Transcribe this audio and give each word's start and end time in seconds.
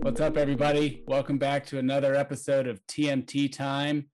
What's 0.00 0.20
up, 0.20 0.38
everybody? 0.38 1.02
Welcome 1.06 1.36
back 1.36 1.66
to 1.66 1.78
another 1.78 2.14
episode 2.14 2.66
of 2.66 2.80
TMT 2.86 3.52
Time, 3.52 4.06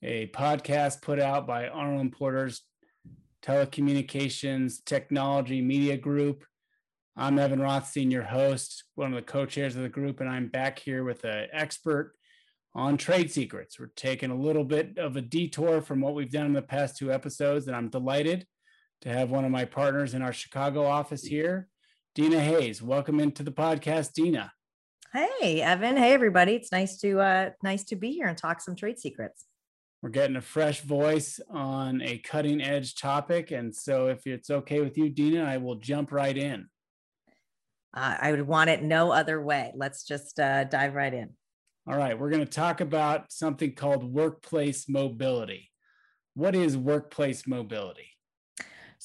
a 0.00 0.28
podcast 0.28 1.02
put 1.02 1.18
out 1.18 1.48
by 1.48 1.66
Arnold 1.66 2.12
Porter's 2.12 2.62
Telecommunications 3.44 4.84
Technology 4.84 5.60
Media 5.60 5.96
Group. 5.96 6.44
I'm 7.16 7.40
Evan 7.40 7.60
Rothstein, 7.60 8.12
your 8.12 8.22
host, 8.22 8.84
one 8.94 9.12
of 9.12 9.16
the 9.16 9.32
co-chairs 9.32 9.74
of 9.74 9.82
the 9.82 9.88
group, 9.88 10.20
and 10.20 10.30
I'm 10.30 10.46
back 10.46 10.78
here 10.78 11.02
with 11.02 11.24
an 11.24 11.48
expert 11.52 12.14
on 12.72 12.96
trade 12.96 13.32
secrets. 13.32 13.80
We're 13.80 13.90
taking 13.96 14.30
a 14.30 14.36
little 14.36 14.62
bit 14.62 14.96
of 14.96 15.16
a 15.16 15.20
detour 15.20 15.82
from 15.82 16.00
what 16.00 16.14
we've 16.14 16.30
done 16.30 16.46
in 16.46 16.52
the 16.52 16.62
past 16.62 16.96
two 16.96 17.12
episodes, 17.12 17.66
and 17.66 17.74
I'm 17.74 17.88
delighted 17.88 18.46
to 19.02 19.08
have 19.08 19.30
one 19.30 19.44
of 19.44 19.50
my 19.50 19.64
partners 19.64 20.14
in 20.14 20.22
our 20.22 20.32
Chicago 20.32 20.86
office 20.86 21.24
here, 21.24 21.68
Dina 22.14 22.40
Hayes. 22.40 22.80
Welcome 22.80 23.18
into 23.18 23.42
the 23.42 23.50
podcast, 23.50 24.12
Dina. 24.12 24.52
Hey, 25.12 25.60
Evan. 25.60 25.96
Hey, 25.96 26.12
everybody. 26.12 26.54
It's 26.54 26.72
nice 26.72 26.98
to 27.00 27.20
uh, 27.20 27.50
nice 27.62 27.84
to 27.84 27.96
be 27.96 28.12
here 28.12 28.28
and 28.28 28.38
talk 28.38 28.60
some 28.60 28.76
trade 28.76 28.98
secrets. 28.98 29.44
We're 30.00 30.10
getting 30.10 30.36
a 30.36 30.40
fresh 30.40 30.80
voice 30.80 31.40
on 31.50 32.00
a 32.00 32.18
cutting 32.18 32.62
edge 32.62 32.94
topic, 32.94 33.50
and 33.50 33.74
so 33.74 34.06
if 34.06 34.26
it's 34.26 34.50
okay 34.50 34.80
with 34.80 34.96
you, 34.96 35.10
Dina, 35.10 35.44
I 35.44 35.58
will 35.58 35.76
jump 35.76 36.12
right 36.12 36.36
in. 36.36 36.68
Uh, 37.94 38.16
I 38.20 38.30
would 38.30 38.46
want 38.46 38.70
it 38.70 38.82
no 38.82 39.12
other 39.12 39.42
way. 39.42 39.72
Let's 39.76 40.04
just 40.04 40.40
uh, 40.40 40.64
dive 40.64 40.94
right 40.94 41.12
in. 41.12 41.30
All 41.88 41.96
right, 41.96 42.18
we're 42.18 42.30
going 42.30 42.44
to 42.44 42.50
talk 42.50 42.80
about 42.80 43.32
something 43.32 43.74
called 43.74 44.04
workplace 44.04 44.88
mobility. 44.88 45.70
What 46.34 46.54
is 46.54 46.76
workplace 46.76 47.46
mobility? 47.46 48.11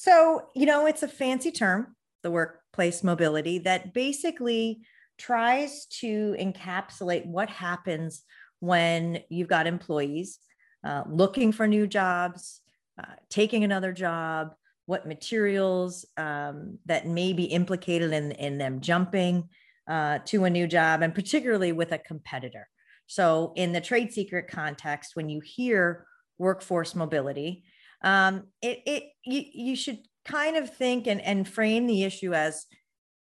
So, 0.00 0.42
you 0.54 0.64
know, 0.64 0.86
it's 0.86 1.02
a 1.02 1.08
fancy 1.08 1.50
term, 1.50 1.96
the 2.22 2.30
workplace 2.30 3.02
mobility, 3.02 3.58
that 3.58 3.92
basically 3.92 4.82
tries 5.18 5.86
to 5.86 6.36
encapsulate 6.38 7.26
what 7.26 7.48
happens 7.48 8.22
when 8.60 9.18
you've 9.28 9.48
got 9.48 9.66
employees 9.66 10.38
uh, 10.84 11.02
looking 11.10 11.50
for 11.50 11.66
new 11.66 11.88
jobs, 11.88 12.60
uh, 12.96 13.14
taking 13.28 13.64
another 13.64 13.92
job, 13.92 14.54
what 14.86 15.04
materials 15.04 16.06
um, 16.16 16.78
that 16.86 17.08
may 17.08 17.32
be 17.32 17.46
implicated 17.46 18.12
in, 18.12 18.30
in 18.30 18.56
them 18.56 18.80
jumping 18.80 19.48
uh, 19.88 20.20
to 20.26 20.44
a 20.44 20.50
new 20.50 20.68
job, 20.68 21.02
and 21.02 21.12
particularly 21.12 21.72
with 21.72 21.90
a 21.90 21.98
competitor. 21.98 22.68
So, 23.08 23.52
in 23.56 23.72
the 23.72 23.80
trade 23.80 24.12
secret 24.12 24.46
context, 24.46 25.16
when 25.16 25.28
you 25.28 25.40
hear 25.40 26.06
workforce 26.38 26.94
mobility, 26.94 27.64
um, 28.02 28.44
it, 28.62 28.80
it 28.86 29.04
you, 29.24 29.44
you 29.52 29.76
should 29.76 29.98
kind 30.24 30.56
of 30.56 30.74
think 30.74 31.06
and, 31.06 31.20
and 31.20 31.48
frame 31.48 31.86
the 31.86 32.04
issue 32.04 32.34
as 32.34 32.66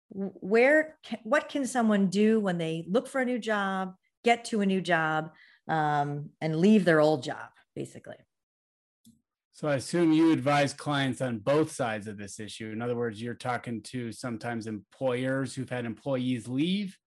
where 0.09 0.97
what 1.23 1.49
can 1.49 1.65
someone 1.65 2.07
do 2.07 2.39
when 2.39 2.57
they 2.57 2.85
look 2.87 3.07
for 3.07 3.21
a 3.21 3.25
new 3.25 3.39
job 3.39 3.93
get 4.23 4.43
to 4.45 4.61
a 4.61 4.65
new 4.65 4.81
job 4.81 5.31
um, 5.67 6.29
and 6.41 6.55
leave 6.55 6.85
their 6.85 6.99
old 6.99 7.23
job 7.23 7.49
basically? 7.75 8.15
So 9.51 9.67
i 9.67 9.75
assume 9.75 10.13
you 10.13 10.31
advise 10.31 10.73
clients 10.73 11.19
on 11.21 11.39
both 11.39 11.71
sides 11.71 12.07
of 12.07 12.17
this 12.17 12.39
issue. 12.39 12.71
In 12.71 12.81
other 12.81 12.95
words 12.95 13.21
you're 13.21 13.33
talking 13.33 13.81
to 13.83 14.11
sometimes 14.11 14.67
employers 14.67 15.53
who've 15.53 15.69
had 15.69 15.85
employees 15.85 16.47
leave 16.47 16.97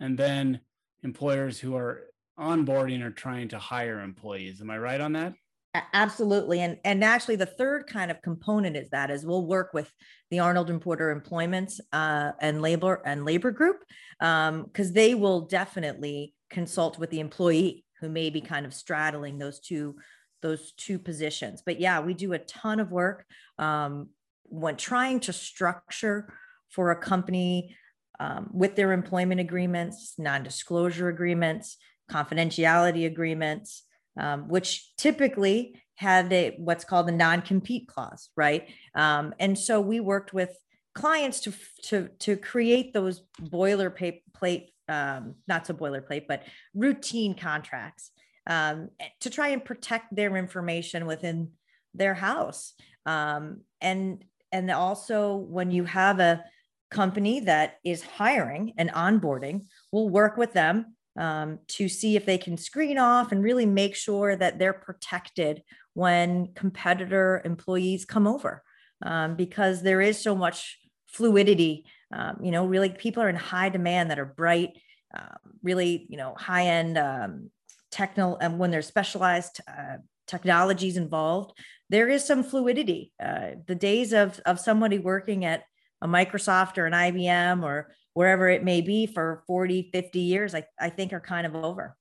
and 0.00 0.18
then 0.18 0.60
employers 1.02 1.58
who 1.58 1.76
are 1.76 2.04
onboarding 2.38 3.02
or 3.02 3.10
trying 3.10 3.48
to 3.48 3.58
hire 3.58 4.00
employees. 4.00 4.60
Am 4.60 4.70
i 4.70 4.78
right 4.78 5.00
on 5.00 5.12
that 5.12 5.34
Absolutely. 5.74 6.60
And, 6.60 6.78
and 6.84 7.04
actually 7.04 7.36
the 7.36 7.46
third 7.46 7.86
kind 7.86 8.10
of 8.10 8.20
component 8.22 8.76
is 8.76 8.90
that 8.90 9.10
is 9.10 9.24
we'll 9.24 9.46
work 9.46 9.72
with 9.72 9.90
the 10.30 10.40
Arnold 10.40 10.68
and 10.68 10.80
Porter 10.80 11.10
Employment 11.10 11.72
uh, 11.92 12.32
and 12.40 12.60
Labor 12.60 13.00
and 13.04 13.24
Labor 13.24 13.52
Group 13.52 13.84
because 14.18 14.48
um, 14.48 14.92
they 14.92 15.14
will 15.14 15.42
definitely 15.42 16.34
consult 16.50 16.98
with 16.98 17.10
the 17.10 17.20
employee 17.20 17.84
who 18.00 18.08
may 18.08 18.30
be 18.30 18.40
kind 18.40 18.66
of 18.66 18.74
straddling 18.74 19.38
those 19.38 19.60
two 19.60 19.94
those 20.42 20.72
two 20.72 20.98
positions. 20.98 21.62
But 21.64 21.78
yeah, 21.78 22.00
we 22.00 22.14
do 22.14 22.32
a 22.32 22.38
ton 22.38 22.80
of 22.80 22.90
work 22.90 23.26
um, 23.58 24.08
when 24.44 24.76
trying 24.76 25.20
to 25.20 25.32
structure 25.34 26.32
for 26.70 26.90
a 26.90 26.96
company 26.96 27.76
um, 28.18 28.48
with 28.52 28.74
their 28.74 28.92
employment 28.92 29.40
agreements, 29.40 30.14
non-disclosure 30.18 31.08
agreements, 31.08 31.76
confidentiality 32.10 33.06
agreements 33.06 33.84
um, 34.18 34.48
which 34.48 34.94
typically 34.96 35.80
had 35.94 36.32
a, 36.32 36.54
what's 36.58 36.84
called 36.84 37.08
a 37.08 37.12
non-compete 37.12 37.86
clause, 37.86 38.30
right? 38.36 38.68
Um, 38.94 39.34
and 39.38 39.58
so 39.58 39.80
we 39.80 40.00
worked 40.00 40.32
with 40.32 40.56
clients 40.94 41.40
to 41.40 41.52
to 41.84 42.08
to 42.18 42.36
create 42.36 42.92
those 42.92 43.22
boilerplate, 43.40 44.68
um, 44.88 45.34
not 45.46 45.66
so 45.66 45.74
boilerplate, 45.74 46.26
but 46.26 46.42
routine 46.74 47.34
contracts 47.34 48.10
um, 48.46 48.88
to 49.20 49.30
try 49.30 49.48
and 49.48 49.64
protect 49.64 50.14
their 50.14 50.36
information 50.36 51.06
within 51.06 51.50
their 51.94 52.14
house. 52.14 52.74
Um, 53.06 53.60
and 53.80 54.24
and 54.52 54.70
also 54.70 55.36
when 55.36 55.70
you 55.70 55.84
have 55.84 56.18
a 56.18 56.44
company 56.90 57.40
that 57.40 57.78
is 57.84 58.02
hiring 58.02 58.72
and 58.76 58.90
onboarding, 58.90 59.66
we'll 59.92 60.08
work 60.08 60.36
with 60.36 60.52
them 60.52 60.96
um, 61.18 61.58
to 61.68 61.88
see 61.88 62.16
if 62.16 62.24
they 62.26 62.38
can 62.38 62.56
screen 62.56 62.98
off 62.98 63.32
and 63.32 63.42
really 63.42 63.66
make 63.66 63.94
sure 63.94 64.36
that 64.36 64.58
they're 64.58 64.72
protected 64.72 65.62
when 65.94 66.52
competitor 66.54 67.42
employees 67.44 68.04
come 68.04 68.26
over 68.26 68.62
um, 69.04 69.36
because 69.36 69.82
there 69.82 70.00
is 70.00 70.18
so 70.18 70.34
much 70.34 70.78
fluidity 71.08 71.84
um, 72.12 72.38
you 72.42 72.50
know 72.50 72.66
really 72.66 72.90
people 72.90 73.22
are 73.22 73.28
in 73.28 73.36
high 73.36 73.68
demand 73.68 74.10
that 74.10 74.18
are 74.18 74.24
bright 74.24 74.70
uh, 75.16 75.34
really 75.62 76.06
you 76.08 76.16
know 76.16 76.34
high 76.36 76.66
end 76.66 76.96
um, 76.96 77.50
technical 77.90 78.36
and 78.38 78.58
when 78.58 78.70
there's 78.70 78.86
specialized 78.86 79.60
uh, 79.68 79.96
technologies 80.26 80.96
involved 80.96 81.52
there 81.90 82.08
is 82.08 82.24
some 82.24 82.42
fluidity. 82.42 83.12
Uh, 83.22 83.50
the 83.66 83.74
days 83.74 84.12
of 84.12 84.40
of 84.46 84.58
somebody 84.58 84.98
working 84.98 85.44
at 85.44 85.64
a 86.00 86.08
microsoft 86.08 86.78
or 86.78 86.86
an 86.86 86.94
ibm 86.94 87.62
or 87.62 87.92
wherever 88.14 88.48
it 88.48 88.64
may 88.64 88.80
be 88.80 89.06
for 89.06 89.42
40, 89.46 89.90
50 89.92 90.18
years, 90.18 90.54
I, 90.54 90.64
I 90.78 90.90
think 90.90 91.12
are 91.12 91.20
kind 91.20 91.46
of 91.46 91.54
over. 91.54 91.96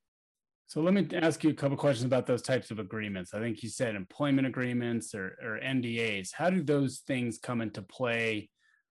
So 0.67 0.81
let 0.81 0.93
me 0.93 1.07
ask 1.15 1.43
you 1.43 1.49
a 1.49 1.53
couple 1.53 1.77
questions 1.77 2.05
about 2.05 2.27
those 2.27 2.43
types 2.43 2.69
of 2.69 2.77
agreements. 2.77 3.33
I 3.33 3.39
think 3.39 3.63
you 3.63 3.69
said 3.69 3.95
employment 3.95 4.45
agreements 4.45 5.15
or, 5.15 5.35
or 5.41 5.59
NDAs. 5.63 6.31
How 6.31 6.51
do 6.51 6.61
those 6.61 6.99
things 7.07 7.39
come 7.39 7.61
into 7.61 7.81
play 7.81 8.49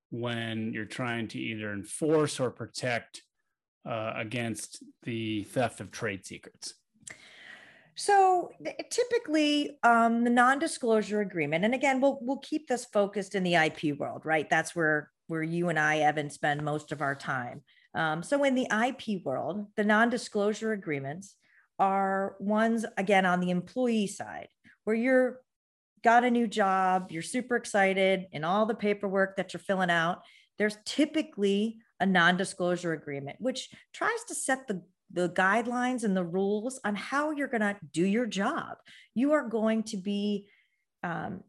when 0.09 0.73
you're 0.73 0.83
trying 0.83 1.29
to 1.29 1.39
either 1.39 1.71
enforce 1.71 2.39
or 2.39 2.51
protect 2.51 3.23
uh, 3.87 4.11
against 4.17 4.83
the 5.03 5.43
theft 5.43 5.79
of 5.79 5.89
trade 5.89 6.25
secrets? 6.25 6.73
So 7.95 8.51
typically, 8.89 9.77
um, 9.83 10.23
the 10.23 10.29
non-disclosure 10.29 11.21
agreement, 11.21 11.65
and 11.65 11.73
again, 11.73 11.99
we'll 11.99 12.19
we'll 12.21 12.37
keep 12.37 12.67
this 12.67 12.85
focused 12.85 13.35
in 13.35 13.43
the 13.43 13.55
IP 13.55 13.97
world, 13.97 14.25
right? 14.25 14.49
That's 14.49 14.73
where 14.73 15.11
where 15.29 15.43
you 15.43 15.69
and 15.69 15.79
I, 15.79 15.99
Evan, 15.99 16.29
spend 16.29 16.63
most 16.63 16.91
of 16.91 17.01
our 17.01 17.15
time. 17.15 17.61
Um, 17.95 18.23
so 18.23 18.43
in 18.43 18.55
the 18.55 18.67
IP 18.71 19.23
world, 19.23 19.67
the 19.75 19.83
non-disclosure 19.83 20.73
agreements 20.73 21.35
are 21.77 22.35
ones 22.39 22.85
again 22.97 23.25
on 23.25 23.39
the 23.39 23.51
employee 23.51 24.07
side 24.07 24.49
where 24.83 24.95
you're 24.95 25.39
got 26.03 26.23
a 26.23 26.31
new 26.31 26.47
job, 26.47 27.11
you're 27.11 27.21
super 27.21 27.55
excited, 27.55 28.25
and 28.33 28.45
all 28.45 28.65
the 28.65 28.75
paperwork 28.75 29.37
that 29.37 29.53
you're 29.53 29.59
filling 29.59 29.89
out, 29.89 30.23
there's 30.57 30.77
typically 30.85 31.77
a 31.99 32.05
non-disclosure 32.05 32.93
agreement, 32.93 33.37
which 33.39 33.69
tries 33.93 34.23
to 34.27 34.35
set 34.35 34.67
the 34.67 34.81
the 35.11 35.29
guidelines 35.29 36.03
and 36.03 36.15
the 36.15 36.23
rules 36.23 36.79
on 36.85 36.93
how 36.93 37.31
you're 37.31 37.47
going 37.47 37.61
to 37.61 37.75
do 37.91 38.05
your 38.05 38.27
job. 38.27 38.77
You 39.15 39.31
are 39.31 39.47
going 39.49 39.81
to 39.85 39.97
be 39.97 40.47
um, 41.03 41.41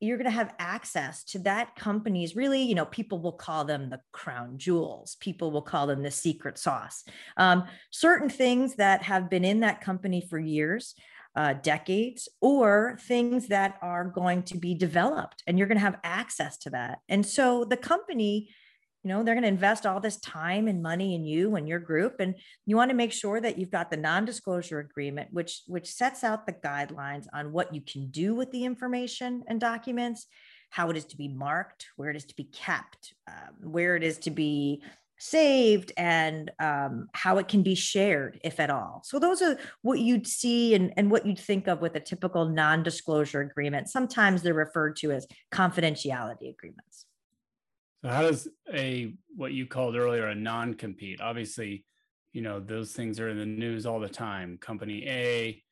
you're 0.00 0.16
going 0.16 0.24
to 0.24 0.30
have 0.30 0.54
access 0.58 1.24
to 1.24 1.40
that 1.40 1.74
company's 1.74 2.36
really 2.36 2.62
you 2.62 2.74
know 2.74 2.86
people 2.86 3.20
will 3.20 3.32
call 3.32 3.64
them 3.64 3.90
the 3.90 4.00
crown 4.12 4.58
jewels. 4.58 5.16
People 5.20 5.50
will 5.50 5.62
call 5.62 5.86
them 5.86 6.02
the 6.02 6.10
secret 6.10 6.58
sauce. 6.58 7.04
Um, 7.36 7.64
certain 7.90 8.28
things 8.28 8.76
that 8.76 9.02
have 9.02 9.28
been 9.28 9.44
in 9.44 9.60
that 9.60 9.80
company 9.80 10.20
for 10.20 10.38
years 10.38 10.94
uh, 11.38 11.54
decades 11.62 12.28
or 12.40 12.98
things 13.02 13.46
that 13.46 13.78
are 13.80 14.04
going 14.04 14.42
to 14.42 14.58
be 14.58 14.74
developed 14.74 15.44
and 15.46 15.56
you're 15.56 15.68
going 15.68 15.78
to 15.78 15.84
have 15.84 16.00
access 16.02 16.58
to 16.58 16.70
that. 16.70 16.98
And 17.08 17.24
so 17.24 17.64
the 17.64 17.76
company 17.76 18.48
you 19.08 19.14
know 19.14 19.22
they're 19.22 19.34
going 19.34 19.42
to 19.42 19.48
invest 19.48 19.86
all 19.86 20.00
this 20.00 20.20
time 20.20 20.68
and 20.68 20.82
money 20.82 21.14
in 21.14 21.24
you 21.24 21.56
and 21.56 21.66
your 21.66 21.78
group 21.78 22.16
and 22.20 22.34
you 22.66 22.76
want 22.76 22.90
to 22.90 22.94
make 22.94 23.10
sure 23.10 23.40
that 23.40 23.58
you've 23.58 23.70
got 23.70 23.90
the 23.90 23.96
non-disclosure 23.96 24.80
agreement 24.80 25.28
which 25.32 25.62
which 25.66 25.90
sets 25.90 26.22
out 26.22 26.44
the 26.44 26.52
guidelines 26.52 27.24
on 27.32 27.50
what 27.50 27.74
you 27.74 27.80
can 27.80 28.10
do 28.10 28.34
with 28.34 28.50
the 28.50 28.66
information 28.66 29.42
and 29.48 29.60
documents 29.60 30.26
how 30.68 30.90
it 30.90 30.96
is 30.98 31.06
to 31.06 31.16
be 31.16 31.26
marked 31.26 31.86
where 31.96 32.10
it 32.10 32.16
is 32.16 32.26
to 32.26 32.36
be 32.36 32.44
kept 32.44 33.14
um, 33.26 33.70
where 33.70 33.96
it 33.96 34.02
is 34.02 34.18
to 34.18 34.30
be 34.30 34.82
saved 35.20 35.90
and 35.96 36.50
um, 36.60 37.08
how 37.12 37.38
it 37.38 37.48
can 37.48 37.64
be 37.64 37.74
shared, 37.74 38.38
if 38.44 38.60
at 38.60 38.70
all. 38.70 39.02
So 39.04 39.18
those 39.18 39.42
are 39.42 39.58
what 39.82 39.98
you'd 39.98 40.28
see 40.28 40.76
and, 40.76 40.92
and 40.96 41.10
what 41.10 41.26
you'd 41.26 41.40
think 41.40 41.66
of 41.66 41.80
with 41.80 41.96
a 41.96 42.00
typical 42.00 42.44
non-disclosure 42.44 43.40
agreement. 43.40 43.88
Sometimes 43.88 44.42
they're 44.42 44.54
referred 44.54 44.94
to 44.98 45.10
as 45.10 45.26
confidentiality 45.52 46.48
agreements. 46.48 47.07
So 48.02 48.08
how 48.08 48.22
does 48.22 48.48
a 48.72 49.14
what 49.34 49.52
you 49.52 49.66
called 49.66 49.96
earlier 49.96 50.26
a 50.26 50.34
non-compete? 50.34 51.20
Obviously, 51.20 51.84
you 52.32 52.42
know 52.42 52.60
those 52.60 52.92
things 52.92 53.18
are 53.18 53.28
in 53.28 53.38
the 53.38 53.46
news 53.46 53.86
all 53.86 53.98
the 53.98 54.08
time. 54.08 54.58
Company 54.58 55.04
A 55.08 55.62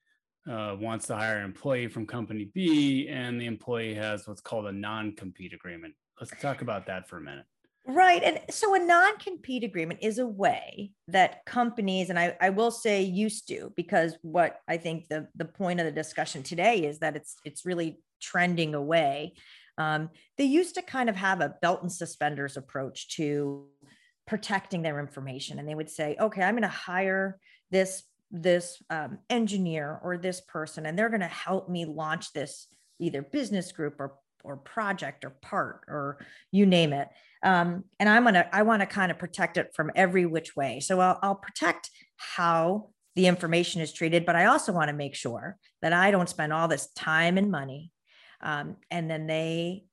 uh, 0.50 0.76
wants 0.78 1.06
to 1.06 1.16
hire 1.16 1.38
an 1.38 1.44
employee 1.44 1.88
from 1.88 2.06
company 2.06 2.50
B, 2.52 3.08
and 3.08 3.40
the 3.40 3.46
employee 3.46 3.94
has 3.94 4.26
what's 4.26 4.40
called 4.40 4.66
a 4.66 4.72
non-compete 4.72 5.52
agreement. 5.52 5.94
Let's 6.20 6.32
talk 6.40 6.62
about 6.62 6.86
that 6.86 7.08
for 7.08 7.18
a 7.18 7.20
minute. 7.20 7.44
Right. 7.88 8.22
And 8.24 8.40
so 8.50 8.74
a 8.74 8.78
non 8.80 9.16
compete 9.18 9.62
agreement 9.62 10.00
is 10.02 10.18
a 10.18 10.26
way 10.26 10.90
that 11.06 11.44
companies, 11.46 12.10
and 12.10 12.18
I, 12.18 12.36
I 12.40 12.50
will 12.50 12.72
say 12.72 13.02
used 13.02 13.46
to, 13.48 13.72
because 13.76 14.16
what 14.22 14.60
I 14.66 14.76
think 14.76 15.06
the, 15.08 15.28
the 15.36 15.44
point 15.44 15.78
of 15.78 15.86
the 15.86 15.92
discussion 15.92 16.42
today 16.42 16.84
is 16.84 16.98
that 16.98 17.14
it's 17.14 17.36
it's 17.44 17.64
really 17.64 18.00
trending 18.20 18.74
away. 18.74 19.34
Um, 19.78 20.10
they 20.38 20.44
used 20.44 20.74
to 20.76 20.82
kind 20.82 21.08
of 21.08 21.16
have 21.16 21.40
a 21.40 21.54
belt 21.60 21.82
and 21.82 21.92
suspenders 21.92 22.56
approach 22.56 23.08
to 23.16 23.66
protecting 24.26 24.82
their 24.82 24.98
information. 24.98 25.58
And 25.58 25.68
they 25.68 25.74
would 25.74 25.90
say, 25.90 26.16
okay, 26.18 26.42
I'm 26.42 26.54
going 26.54 26.62
to 26.62 26.68
hire 26.68 27.38
this 27.70 28.02
this 28.32 28.82
um, 28.90 29.18
engineer 29.30 30.00
or 30.02 30.18
this 30.18 30.40
person, 30.40 30.84
and 30.84 30.98
they're 30.98 31.08
going 31.08 31.20
to 31.20 31.26
help 31.26 31.68
me 31.68 31.84
launch 31.84 32.32
this 32.32 32.66
either 32.98 33.22
business 33.22 33.70
group 33.72 33.96
or 34.00 34.14
or 34.46 34.56
project 34.56 35.24
or 35.24 35.30
part 35.30 35.80
or 35.88 36.18
you 36.52 36.64
name 36.64 36.92
it 36.92 37.08
um, 37.42 37.84
and 37.98 38.08
i'm 38.08 38.24
gonna 38.24 38.48
i 38.52 38.62
want 38.62 38.80
to 38.80 38.86
kind 38.86 39.10
of 39.10 39.18
protect 39.18 39.56
it 39.56 39.72
from 39.74 39.90
every 39.96 40.24
which 40.24 40.54
way 40.54 40.78
so 40.78 41.00
I'll, 41.00 41.18
I'll 41.20 41.34
protect 41.34 41.90
how 42.16 42.90
the 43.16 43.26
information 43.26 43.80
is 43.80 43.92
treated 43.92 44.24
but 44.24 44.36
i 44.36 44.46
also 44.46 44.72
want 44.72 44.88
to 44.88 44.94
make 44.94 45.16
sure 45.16 45.56
that 45.82 45.92
i 45.92 46.12
don't 46.12 46.28
spend 46.28 46.52
all 46.52 46.68
this 46.68 46.86
time 46.92 47.38
and 47.38 47.50
money 47.50 47.90
um, 48.46 48.76
and 48.90 49.10
then 49.10 49.26
they 49.26 49.84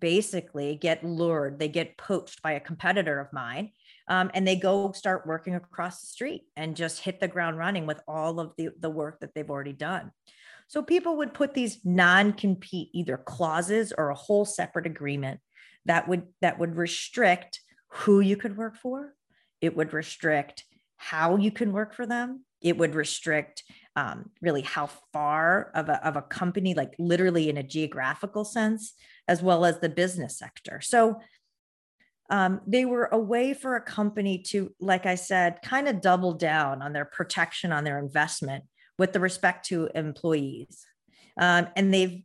basically 0.00 0.76
get 0.76 1.02
lured 1.02 1.58
they 1.58 1.68
get 1.68 1.96
poached 1.96 2.42
by 2.42 2.52
a 2.52 2.60
competitor 2.60 3.18
of 3.18 3.32
mine 3.32 3.70
um, 4.08 4.30
and 4.34 4.46
they 4.46 4.56
go 4.56 4.92
start 4.92 5.26
working 5.26 5.54
across 5.54 6.02
the 6.02 6.06
street 6.06 6.42
and 6.56 6.76
just 6.76 7.00
hit 7.00 7.20
the 7.20 7.28
ground 7.28 7.56
running 7.56 7.86
with 7.86 7.98
all 8.06 8.38
of 8.38 8.52
the, 8.58 8.68
the 8.80 8.90
work 8.90 9.18
that 9.20 9.32
they've 9.34 9.48
already 9.48 9.72
done 9.72 10.10
so 10.68 10.82
people 10.82 11.16
would 11.16 11.32
put 11.32 11.54
these 11.54 11.78
non-compete 11.84 12.90
either 12.92 13.16
clauses 13.16 13.94
or 13.96 14.10
a 14.10 14.14
whole 14.14 14.44
separate 14.44 14.84
agreement 14.84 15.40
that 15.86 16.06
would 16.06 16.24
that 16.42 16.58
would 16.58 16.76
restrict 16.76 17.60
who 17.88 18.20
you 18.20 18.36
could 18.36 18.56
work 18.56 18.76
for. 18.76 19.14
It 19.60 19.76
would 19.76 19.92
restrict 19.92 20.64
how 20.96 21.36
you 21.36 21.50
can 21.50 21.72
work 21.72 21.94
for 21.94 22.06
them. 22.06 22.44
It 22.60 22.76
would 22.76 22.94
restrict 22.94 23.64
um, 23.98 24.30
really 24.40 24.62
how 24.62 24.88
far 25.12 25.72
of 25.74 25.88
a, 25.88 26.06
of 26.06 26.14
a 26.14 26.22
company, 26.22 26.72
like 26.72 26.94
literally 27.00 27.48
in 27.48 27.56
a 27.56 27.64
geographical 27.64 28.44
sense, 28.44 28.94
as 29.26 29.42
well 29.42 29.64
as 29.64 29.80
the 29.80 29.88
business 29.88 30.38
sector. 30.38 30.80
So 30.80 31.20
um, 32.30 32.60
they 32.64 32.84
were 32.84 33.08
a 33.10 33.18
way 33.18 33.54
for 33.54 33.74
a 33.74 33.80
company 33.80 34.38
to, 34.50 34.72
like 34.78 35.04
I 35.04 35.16
said, 35.16 35.58
kind 35.64 35.88
of 35.88 36.00
double 36.00 36.34
down 36.34 36.80
on 36.80 36.92
their 36.92 37.06
protection 37.06 37.72
on 37.72 37.82
their 37.82 37.98
investment 37.98 38.62
with 38.98 39.12
the 39.12 39.18
respect 39.18 39.66
to 39.66 39.88
employees. 39.96 40.86
Um, 41.36 41.66
and 41.74 41.92
they've 41.92 42.22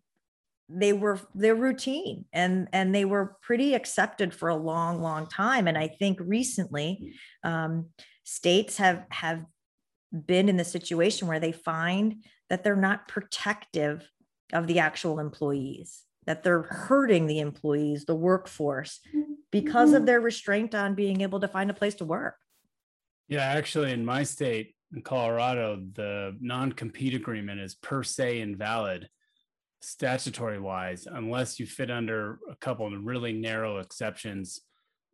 they 0.70 0.94
were 0.94 1.20
they're 1.36 1.56
routine 1.56 2.26
and 2.32 2.70
and 2.72 2.96
they 2.96 3.04
were 3.04 3.36
pretty 3.42 3.74
accepted 3.74 4.34
for 4.34 4.48
a 4.48 4.56
long 4.56 5.02
long 5.02 5.28
time 5.28 5.68
and 5.68 5.78
i 5.78 5.88
think 5.88 6.18
recently 6.22 7.14
um, 7.44 7.88
states 8.24 8.78
have 8.78 9.04
have 9.10 9.44
been 10.14 10.50
in 10.50 10.58
the 10.58 10.66
situation 10.66 11.28
where 11.28 11.40
they 11.40 11.52
find 11.52 12.24
that 12.50 12.64
they're 12.64 12.76
not 12.76 13.08
protective 13.08 14.10
of 14.54 14.68
the 14.68 14.80
actual 14.80 15.20
employees 15.20 16.04
that 16.26 16.44
they're 16.44 16.62
hurting 16.62 17.28
the 17.28 17.40
employees 17.40 18.06
the 18.06 18.16
workforce 18.16 19.00
because 19.52 19.92
of 19.92 19.98
mm-hmm. 19.98 20.06
their 20.06 20.22
restraint 20.22 20.74
on 20.74 20.96
being 20.96 21.22
able 21.22 21.40
to 21.40 21.48
find 21.48 21.70
a 21.70 21.74
place 21.74 21.96
to 21.96 22.06
work. 22.06 22.36
Yeah 23.28 23.44
actually 23.44 23.92
in 23.92 24.06
my 24.06 24.24
state 24.24 24.76
in 24.94 25.02
Colorado, 25.02 25.82
the 25.94 26.38
non 26.40 26.72
compete 26.72 27.16
agreement 27.16 27.60
is 27.60 27.76
per 27.76 28.04
se 28.04 28.42
invalid 28.42 29.10
statutory 29.82 30.60
wise 30.60 31.08
unless 31.12 31.60
you 31.60 31.66
fit 31.66 31.92
under 31.92 32.40
a 32.50 32.56
couple 32.56 32.86
of 32.86 33.04
really 33.04 33.34
narrow 33.34 33.80
exceptions, 33.80 34.62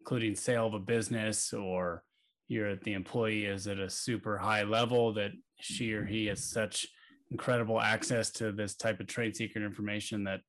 including 0.02 0.36
sale 0.36 0.68
of 0.68 0.74
a 0.74 0.80
business 0.80 1.54
or 1.54 2.04
you're 2.50 2.76
the 2.76 2.94
employee 2.94 3.46
is 3.46 3.68
at 3.68 3.80
a 3.80 3.90
super 3.90 4.38
high 4.38 4.64
level 4.64 5.14
that 5.14 5.32
she 5.60 5.94
or 5.94 6.06
he 6.06 6.26
has 6.26 6.44
such 6.44 6.88
incredible 7.32 7.80
access 7.80 8.32
to 8.32 8.52
this 8.52 8.76
type 8.76 9.00
of 9.00 9.08
trade 9.08 9.36
secret 9.36 9.64
information 9.64 10.24
that 10.24 10.42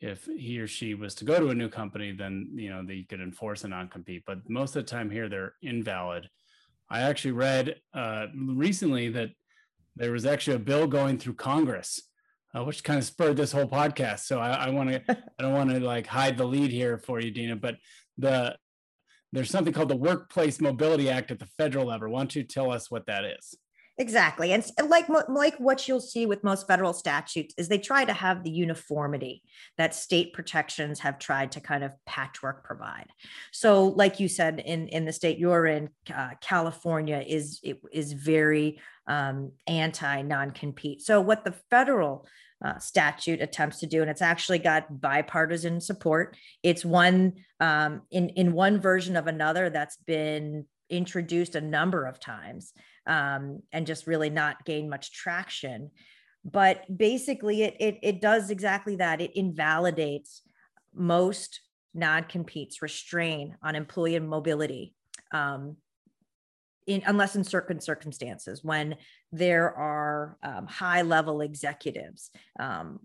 if 0.00 0.24
he 0.24 0.58
or 0.60 0.66
she 0.66 0.94
was 0.94 1.14
to 1.16 1.24
go 1.24 1.38
to 1.38 1.50
a 1.50 1.54
new 1.54 1.68
company, 1.68 2.12
then 2.12 2.48
you 2.54 2.70
know 2.70 2.82
they 2.86 3.02
could 3.02 3.20
enforce 3.20 3.64
a 3.64 3.68
non-compete. 3.68 4.22
But 4.26 4.48
most 4.48 4.74
of 4.74 4.86
the 4.86 4.90
time 4.90 5.10
here, 5.10 5.28
they're 5.28 5.54
invalid. 5.60 6.30
I 6.88 7.00
actually 7.00 7.32
read 7.32 7.76
uh, 7.92 8.26
recently 8.34 9.10
that 9.10 9.30
there 9.96 10.12
was 10.12 10.24
actually 10.24 10.56
a 10.56 10.60
bill 10.60 10.86
going 10.86 11.18
through 11.18 11.34
Congress, 11.34 12.00
uh, 12.56 12.64
which 12.64 12.82
kind 12.82 12.98
of 12.98 13.04
spurred 13.04 13.36
this 13.36 13.52
whole 13.52 13.66
podcast. 13.66 14.20
So 14.20 14.38
I, 14.38 14.52
I 14.52 14.70
want 14.70 14.90
to, 14.90 15.02
I 15.38 15.42
don't 15.42 15.52
want 15.52 15.70
to 15.70 15.80
like 15.80 16.06
hide 16.06 16.38
the 16.38 16.46
lead 16.46 16.70
here 16.70 16.96
for 16.96 17.20
you, 17.20 17.30
Dina, 17.30 17.56
but 17.56 17.76
the 18.16 18.56
there's 19.32 19.50
something 19.50 19.72
called 19.72 19.88
the 19.88 19.96
Workplace 19.96 20.60
Mobility 20.60 21.08
Act 21.08 21.30
at 21.30 21.38
the 21.38 21.48
federal 21.58 21.86
level. 21.86 22.10
Why 22.10 22.20
don't 22.20 22.34
you 22.34 22.42
tell 22.42 22.70
us 22.72 22.90
what 22.90 23.06
that 23.06 23.24
is? 23.24 23.56
Exactly. 24.00 24.52
And 24.52 24.64
like 24.88 25.10
like 25.28 25.56
what 25.58 25.86
you'll 25.86 26.00
see 26.00 26.24
with 26.24 26.42
most 26.42 26.66
federal 26.66 26.94
statutes 26.94 27.54
is 27.58 27.68
they 27.68 27.76
try 27.76 28.02
to 28.06 28.14
have 28.14 28.42
the 28.42 28.50
uniformity 28.50 29.42
that 29.76 29.94
state 29.94 30.32
protections 30.32 31.00
have 31.00 31.18
tried 31.18 31.52
to 31.52 31.60
kind 31.60 31.84
of 31.84 31.92
patchwork 32.06 32.64
provide. 32.64 33.08
So 33.52 33.88
like 33.88 34.18
you 34.18 34.26
said 34.26 34.62
in 34.64 34.88
in 34.88 35.04
the 35.04 35.12
state 35.12 35.38
you're 35.38 35.66
in 35.66 35.90
uh, 36.14 36.30
California 36.40 37.22
is 37.26 37.60
it 37.62 37.82
is 37.92 38.14
very 38.14 38.80
um, 39.06 39.52
anti 39.66 40.22
non-compete. 40.22 41.02
So 41.02 41.20
what 41.20 41.44
the 41.44 41.54
federal 41.68 42.26
uh, 42.64 42.78
statute 42.78 43.40
attempts 43.40 43.80
to 43.80 43.86
do, 43.86 44.02
and 44.02 44.10
it's 44.10 44.22
actually 44.22 44.58
got 44.58 45.00
bipartisan 45.00 45.80
support. 45.80 46.36
It's 46.62 46.84
one 46.84 47.34
um, 47.60 48.02
in 48.10 48.30
in 48.30 48.52
one 48.52 48.80
version 48.80 49.16
of 49.16 49.26
another 49.26 49.70
that's 49.70 49.96
been 50.06 50.66
introduced 50.90 51.54
a 51.54 51.60
number 51.60 52.04
of 52.04 52.20
times 52.20 52.72
um, 53.06 53.62
and 53.72 53.86
just 53.86 54.06
really 54.06 54.30
not 54.30 54.64
gain 54.64 54.90
much 54.90 55.12
traction. 55.12 55.90
But 56.44 56.84
basically, 56.94 57.62
it, 57.62 57.76
it, 57.80 57.98
it 58.02 58.20
does 58.20 58.50
exactly 58.50 58.96
that. 58.96 59.20
It 59.20 59.36
invalidates 59.36 60.42
most 60.94 61.60
non 61.94 62.24
competes, 62.24 62.82
restrain 62.82 63.56
on 63.62 63.74
employee 63.74 64.18
mobility. 64.18 64.94
Um, 65.32 65.76
in, 66.90 67.02
unless 67.06 67.36
in 67.36 67.44
certain 67.44 67.80
circumstances 67.80 68.64
when 68.64 68.96
there 69.30 69.72
are 69.72 70.36
um, 70.42 70.66
high 70.66 71.02
level 71.02 71.40
executives 71.40 72.30
um, 72.58 72.98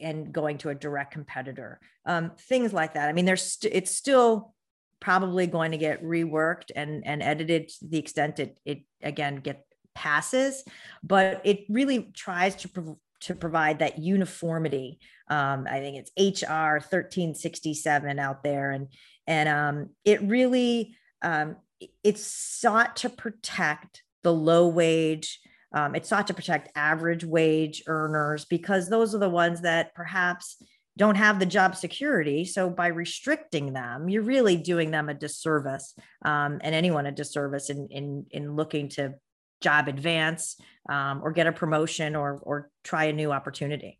and 0.00 0.32
going 0.32 0.56
to 0.56 0.70
a 0.70 0.74
direct 0.74 1.12
competitor 1.12 1.78
um, 2.06 2.32
things 2.48 2.72
like 2.72 2.94
that. 2.94 3.08
I 3.08 3.12
mean 3.12 3.26
there's 3.26 3.42
st- 3.42 3.74
it's 3.74 3.94
still 3.94 4.54
probably 5.00 5.46
going 5.46 5.72
to 5.72 5.78
get 5.78 6.02
reworked 6.02 6.70
and 6.74 7.06
and 7.06 7.22
edited 7.22 7.68
to 7.68 7.88
the 7.88 7.98
extent 7.98 8.38
it 8.38 8.56
it 8.64 8.82
again 9.02 9.36
get 9.36 9.66
passes 9.94 10.64
but 11.02 11.42
it 11.44 11.64
really 11.68 12.10
tries 12.14 12.54
to 12.56 12.68
prov- 12.68 12.96
to 13.20 13.34
provide 13.34 13.80
that 13.80 13.98
uniformity. 13.98 14.98
Um, 15.28 15.66
i 15.70 15.78
think 15.80 15.96
it's 16.16 16.42
hr 16.42 16.80
1367 16.80 18.18
out 18.18 18.42
there 18.42 18.70
and 18.70 18.88
and 19.26 19.48
um, 19.48 19.90
it 20.04 20.22
really 20.22 20.96
um, 21.22 21.56
it's 22.02 22.26
sought 22.26 22.96
to 22.96 23.08
protect 23.08 24.02
the 24.22 24.32
low 24.32 24.68
wage 24.68 25.40
um, 25.72 25.94
it 25.94 26.04
sought 26.04 26.26
to 26.26 26.34
protect 26.34 26.70
average 26.74 27.24
wage 27.24 27.82
earners 27.86 28.44
because 28.44 28.88
those 28.88 29.14
are 29.14 29.18
the 29.18 29.28
ones 29.28 29.60
that 29.60 29.94
perhaps 29.94 30.60
don't 30.96 31.14
have 31.14 31.38
the 31.38 31.46
job 31.46 31.76
security. 31.76 32.44
So 32.44 32.68
by 32.68 32.88
restricting 32.88 33.72
them, 33.72 34.08
you're 34.08 34.22
really 34.22 34.56
doing 34.56 34.90
them 34.90 35.08
a 35.08 35.14
disservice 35.14 35.94
um, 36.24 36.58
and 36.62 36.74
anyone 36.74 37.06
a 37.06 37.12
disservice 37.12 37.70
in 37.70 37.88
in 37.90 38.26
in 38.30 38.56
looking 38.56 38.88
to 38.90 39.14
job 39.60 39.88
advance 39.88 40.56
um, 40.88 41.20
or 41.22 41.32
get 41.32 41.46
a 41.46 41.52
promotion 41.52 42.16
or 42.16 42.40
or 42.42 42.70
try 42.82 43.04
a 43.04 43.12
new 43.12 43.30
opportunity. 43.30 43.98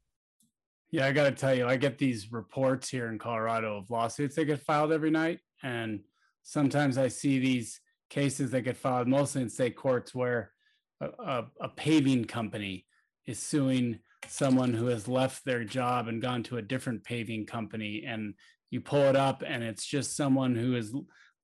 Yeah, 0.90 1.06
I 1.06 1.12
got 1.12 1.24
to 1.24 1.30
tell 1.30 1.54
you, 1.54 1.66
I 1.66 1.76
get 1.76 1.98
these 1.98 2.32
reports 2.32 2.88
here 2.88 3.06
in 3.08 3.18
Colorado 3.18 3.76
of 3.76 3.90
lawsuits 3.90 4.34
that 4.34 4.46
get 4.46 4.60
filed 4.60 4.90
every 4.90 5.10
night, 5.10 5.38
and 5.62 6.00
sometimes 6.42 6.98
I 6.98 7.08
see 7.08 7.38
these 7.38 7.80
cases 8.08 8.50
that 8.50 8.62
get 8.62 8.76
filed 8.76 9.08
mostly 9.08 9.42
in 9.42 9.48
state 9.48 9.76
courts 9.76 10.14
where 10.14 10.52
a, 11.00 11.06
a, 11.06 11.46
a 11.60 11.68
paving 11.68 12.24
company 12.24 12.86
is 13.26 13.38
suing 13.38 14.00
someone 14.26 14.74
who 14.74 14.86
has 14.86 15.08
left 15.08 15.44
their 15.44 15.64
job 15.64 16.08
and 16.08 16.20
gone 16.20 16.42
to 16.42 16.58
a 16.58 16.62
different 16.62 17.04
paving 17.04 17.46
company 17.46 18.04
and 18.06 18.34
you 18.70 18.80
pull 18.80 19.02
it 19.02 19.16
up 19.16 19.42
and 19.46 19.62
it's 19.62 19.86
just 19.86 20.16
someone 20.16 20.54
who 20.54 20.76
is 20.76 20.94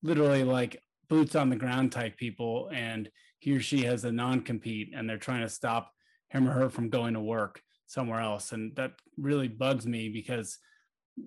literally 0.02 0.44
like 0.44 0.80
boots 1.08 1.34
on 1.34 1.50
the 1.50 1.56
ground 1.56 1.92
type 1.92 2.16
people 2.16 2.68
and 2.72 3.08
he 3.38 3.54
or 3.54 3.60
she 3.60 3.84
has 3.84 4.04
a 4.04 4.12
non-compete 4.12 4.92
and 4.94 5.08
they're 5.08 5.18
trying 5.18 5.42
to 5.42 5.48
stop 5.48 5.92
him 6.30 6.48
or 6.48 6.52
her 6.52 6.68
from 6.68 6.90
going 6.90 7.14
to 7.14 7.20
work 7.20 7.60
somewhere 7.86 8.20
else. 8.20 8.52
And 8.52 8.74
that 8.76 8.92
really 9.16 9.48
bugs 9.48 9.86
me 9.86 10.08
because 10.08 10.58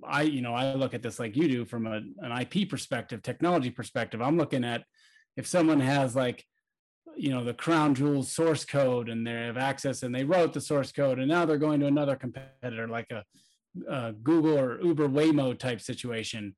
i 0.03 0.21
you 0.21 0.41
know 0.41 0.53
i 0.53 0.73
look 0.73 0.93
at 0.93 1.01
this 1.01 1.19
like 1.19 1.35
you 1.35 1.47
do 1.47 1.65
from 1.65 1.87
a, 1.87 2.01
an 2.19 2.31
ip 2.41 2.69
perspective 2.69 3.21
technology 3.21 3.69
perspective. 3.69 4.21
I'm 4.21 4.37
looking 4.37 4.63
at 4.63 4.83
if 5.37 5.47
someone 5.47 5.79
has 5.79 6.15
like 6.15 6.45
you 7.15 7.31
know 7.31 7.43
the 7.43 7.53
crown 7.53 7.95
jewels 7.95 8.31
source 8.31 8.65
code 8.65 9.09
and 9.09 9.25
they 9.25 9.31
have 9.31 9.57
access 9.57 10.03
and 10.03 10.13
they 10.13 10.23
wrote 10.23 10.53
the 10.53 10.61
source 10.61 10.91
code 10.91 11.19
and 11.19 11.27
now 11.27 11.45
they're 11.45 11.57
going 11.57 11.79
to 11.79 11.87
another 11.87 12.15
competitor 12.15 12.87
like 12.87 13.11
a, 13.11 13.23
a 13.89 14.13
google 14.13 14.57
or 14.57 14.81
uber 14.81 15.07
waymo 15.07 15.57
type 15.57 15.81
situation. 15.81 16.55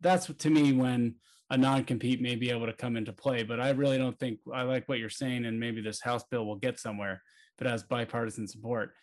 That's 0.00 0.26
to 0.26 0.50
me 0.50 0.72
when 0.72 1.16
a 1.50 1.56
non-compete 1.56 2.20
may 2.20 2.34
be 2.34 2.50
able 2.50 2.66
to 2.66 2.72
come 2.72 2.96
into 2.96 3.12
play 3.12 3.42
but 3.42 3.60
i 3.60 3.68
really 3.70 3.98
don't 3.98 4.18
think 4.18 4.38
i 4.54 4.62
like 4.62 4.88
what 4.88 4.98
you're 4.98 5.10
saying 5.10 5.44
and 5.44 5.60
maybe 5.60 5.82
this 5.82 6.00
house 6.00 6.24
bill 6.30 6.46
will 6.46 6.56
get 6.56 6.80
somewhere 6.80 7.20
if 7.56 7.66
it 7.66 7.70
has 7.70 7.82
bipartisan 7.82 8.46
support. 8.46 8.94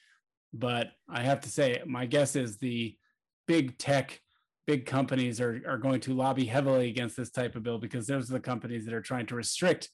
But 0.54 0.92
I 1.08 1.22
have 1.22 1.42
to 1.42 1.50
say, 1.50 1.82
my 1.86 2.06
guess 2.06 2.36
is 2.36 2.58
the 2.58 2.96
big 3.50 3.80
tech, 3.80 4.22
big 4.68 4.86
companies 4.86 5.42
are, 5.42 5.60
are 5.68 5.80
going 5.80 6.00
to 6.00 6.14
lobby 6.14 6.46
heavily 6.46 6.88
against 6.88 7.18
this 7.18 7.32
type 7.32 7.56
of 7.56 7.64
bill 7.64 7.80
because 7.80 8.06
those 8.06 8.30
are 8.30 8.34
the 8.34 8.40
companies 8.40 8.86
that 8.86 8.94
are 8.94 9.02
trying 9.02 9.26
to 9.26 9.34
restrict 9.34 9.90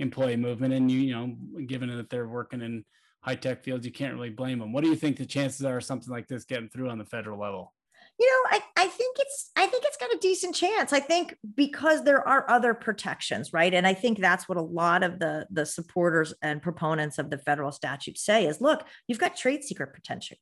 employee 0.00 0.36
movement. 0.36 0.74
And 0.74 0.90
you, 0.90 0.98
you 0.98 1.14
know, 1.14 1.62
given 1.66 1.96
that 1.96 2.10
they're 2.10 2.26
working 2.26 2.62
in 2.62 2.84
high 3.20 3.36
tech 3.36 3.62
fields, 3.62 3.86
you 3.86 3.92
can't 3.92 4.14
really 4.14 4.30
blame 4.30 4.58
them. 4.58 4.72
What 4.72 4.82
do 4.82 4.90
you 4.90 4.96
think 4.96 5.16
the 5.16 5.24
chances 5.24 5.64
are 5.64 5.80
something 5.80 6.12
like 6.12 6.26
this 6.26 6.44
getting 6.44 6.68
through 6.68 6.90
on 6.90 6.98
the 6.98 7.04
federal 7.04 7.38
level? 7.38 7.72
You 8.18 8.26
know, 8.26 8.56
I, 8.56 8.84
I 8.84 8.88
think 8.88 9.16
it's 9.18 9.50
I 9.56 9.66
think 9.66 9.84
it's 9.86 9.96
got 9.98 10.10
a 10.10 10.18
decent 10.20 10.54
chance. 10.54 10.92
I 10.92 11.00
think 11.00 11.36
because 11.54 12.04
there 12.04 12.26
are 12.26 12.48
other 12.50 12.72
protections, 12.72 13.52
right? 13.52 13.72
And 13.74 13.86
I 13.86 13.92
think 13.92 14.18
that's 14.18 14.48
what 14.48 14.56
a 14.56 14.62
lot 14.62 15.02
of 15.02 15.18
the 15.18 15.46
the 15.50 15.66
supporters 15.66 16.32
and 16.40 16.62
proponents 16.62 17.18
of 17.18 17.28
the 17.28 17.38
federal 17.38 17.72
statute 17.72 18.18
say 18.18 18.46
is 18.46 18.60
look, 18.60 18.86
you've 19.06 19.18
got 19.18 19.36
trade 19.36 19.64
secret 19.64 19.90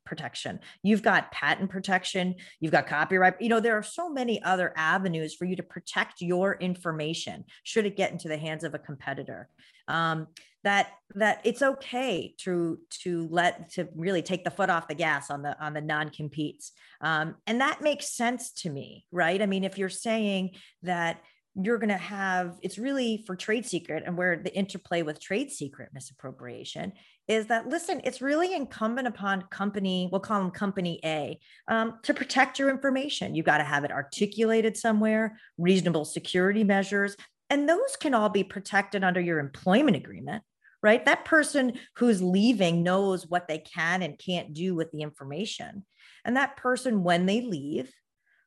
protection 0.04 0.60
you've 0.82 1.02
got 1.02 1.32
patent 1.32 1.70
protection, 1.70 2.34
you've 2.60 2.72
got 2.72 2.86
copyright. 2.86 3.40
You 3.40 3.48
know, 3.48 3.60
there 3.60 3.76
are 3.76 3.82
so 3.82 4.08
many 4.08 4.42
other 4.42 4.72
avenues 4.76 5.34
for 5.34 5.44
you 5.44 5.56
to 5.56 5.62
protect 5.62 6.20
your 6.20 6.54
information 6.54 7.44
should 7.64 7.86
it 7.86 7.96
get 7.96 8.12
into 8.12 8.28
the 8.28 8.38
hands 8.38 8.64
of 8.64 8.74
a 8.74 8.78
competitor. 8.78 9.48
Um, 9.88 10.28
that 10.64 10.88
that 11.14 11.40
it's 11.44 11.62
okay 11.62 12.34
to 12.38 12.78
to 12.90 13.28
let 13.30 13.70
to 13.70 13.88
really 13.94 14.22
take 14.22 14.44
the 14.44 14.50
foot 14.50 14.70
off 14.70 14.88
the 14.88 14.94
gas 14.94 15.30
on 15.30 15.42
the 15.42 15.56
on 15.64 15.74
the 15.74 15.80
non-competes. 15.80 16.72
Um, 17.00 17.36
and 17.46 17.60
that 17.60 17.82
makes 17.82 18.16
sense 18.16 18.50
to 18.62 18.70
me 18.70 19.04
right? 19.12 19.40
I 19.40 19.46
mean 19.46 19.62
if 19.62 19.78
you're 19.78 19.88
saying 19.88 20.56
that 20.82 21.20
you're 21.62 21.78
going 21.78 21.88
to 21.88 21.96
have 21.96 22.58
it's 22.62 22.78
really 22.78 23.22
for 23.26 23.36
trade 23.36 23.64
secret 23.64 24.02
and 24.06 24.16
where 24.16 24.36
the 24.36 24.52
interplay 24.56 25.02
with 25.02 25.20
trade 25.20 25.52
secret 25.52 25.88
misappropriation 25.94 26.92
is 27.28 27.46
that 27.46 27.68
listen 27.68 28.00
it's 28.02 28.20
really 28.20 28.52
incumbent 28.54 29.06
upon 29.06 29.42
company 29.50 30.08
we'll 30.10 30.20
call 30.20 30.40
them 30.40 30.50
company 30.50 30.98
a 31.04 31.38
um, 31.68 31.98
to 32.02 32.12
protect 32.12 32.58
your 32.58 32.70
information. 32.70 33.34
You've 33.34 33.46
got 33.46 33.58
to 33.58 33.64
have 33.64 33.84
it 33.84 33.92
articulated 33.92 34.76
somewhere 34.76 35.38
reasonable 35.58 36.04
security 36.04 36.64
measures 36.64 37.16
and 37.50 37.68
those 37.68 37.96
can 38.00 38.14
all 38.14 38.30
be 38.30 38.42
protected 38.42 39.04
under 39.04 39.20
your 39.20 39.38
employment 39.38 39.96
agreement 39.96 40.42
right? 40.84 41.06
That 41.06 41.24
person 41.24 41.72
who's 41.96 42.22
leaving 42.22 42.82
knows 42.82 43.26
what 43.26 43.48
they 43.48 43.58
can 43.58 44.02
and 44.02 44.18
can't 44.18 44.52
do 44.52 44.74
with 44.74 44.92
the 44.92 45.00
information. 45.00 45.86
And 46.26 46.36
that 46.36 46.58
person, 46.58 47.02
when 47.02 47.24
they 47.24 47.40
leave, 47.40 47.90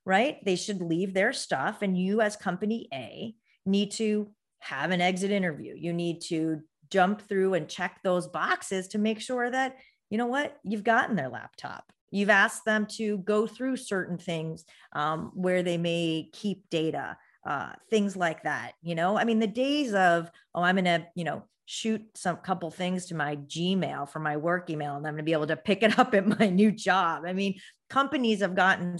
right, 0.05 0.37
they 0.45 0.55
should 0.55 0.79
leave 0.79 1.15
their 1.15 1.33
stuff. 1.33 1.81
And 1.81 1.97
you, 1.97 2.21
as 2.21 2.35
company 2.35 2.87
A, 2.93 3.33
need 3.65 3.91
to 3.93 4.29
have 4.59 4.91
an 4.91 5.01
exit 5.01 5.31
interview. 5.31 5.73
You 5.75 5.93
need 5.93 6.21
to 6.27 6.61
jump 6.91 7.27
through 7.27 7.55
and 7.55 7.67
check 7.67 7.99
those 8.03 8.27
boxes 8.27 8.89
to 8.89 8.99
make 8.99 9.19
sure 9.19 9.49
that, 9.49 9.77
you 10.11 10.19
know 10.19 10.27
what, 10.27 10.57
you've 10.63 10.83
gotten 10.83 11.15
their 11.15 11.29
laptop. 11.29 11.91
You've 12.11 12.29
asked 12.29 12.65
them 12.65 12.85
to 12.97 13.17
go 13.17 13.47
through 13.47 13.77
certain 13.77 14.19
things 14.19 14.63
um, 14.93 15.31
where 15.33 15.63
they 15.63 15.77
may 15.77 16.29
keep 16.33 16.69
data, 16.69 17.17
uh, 17.45 17.71
things 17.89 18.15
like 18.15 18.43
that. 18.43 18.73
You 18.83 18.93
know, 18.93 19.17
I 19.17 19.23
mean, 19.23 19.39
the 19.39 19.47
days 19.47 19.95
of, 19.95 20.29
oh, 20.53 20.61
I'm 20.61 20.75
going 20.75 20.85
to, 20.85 21.05
you 21.15 21.23
know, 21.23 21.43
shoot 21.67 22.01
some 22.15 22.37
couple 22.37 22.71
things 22.71 23.07
to 23.07 23.15
my 23.15 23.35
Gmail 23.35 24.09
for 24.09 24.19
my 24.19 24.37
work 24.37 24.69
email, 24.69 24.95
and 24.95 25.05
I'm 25.05 25.13
going 25.13 25.17
to 25.17 25.23
be 25.23 25.33
able 25.33 25.47
to 25.47 25.57
pick 25.57 25.83
it 25.83 25.99
up 25.99 26.15
at 26.15 26.39
my 26.39 26.49
new 26.49 26.71
job. 26.71 27.23
I 27.27 27.33
mean, 27.33 27.59
companies 27.89 28.39
have 28.39 28.55
gotten 28.55 28.97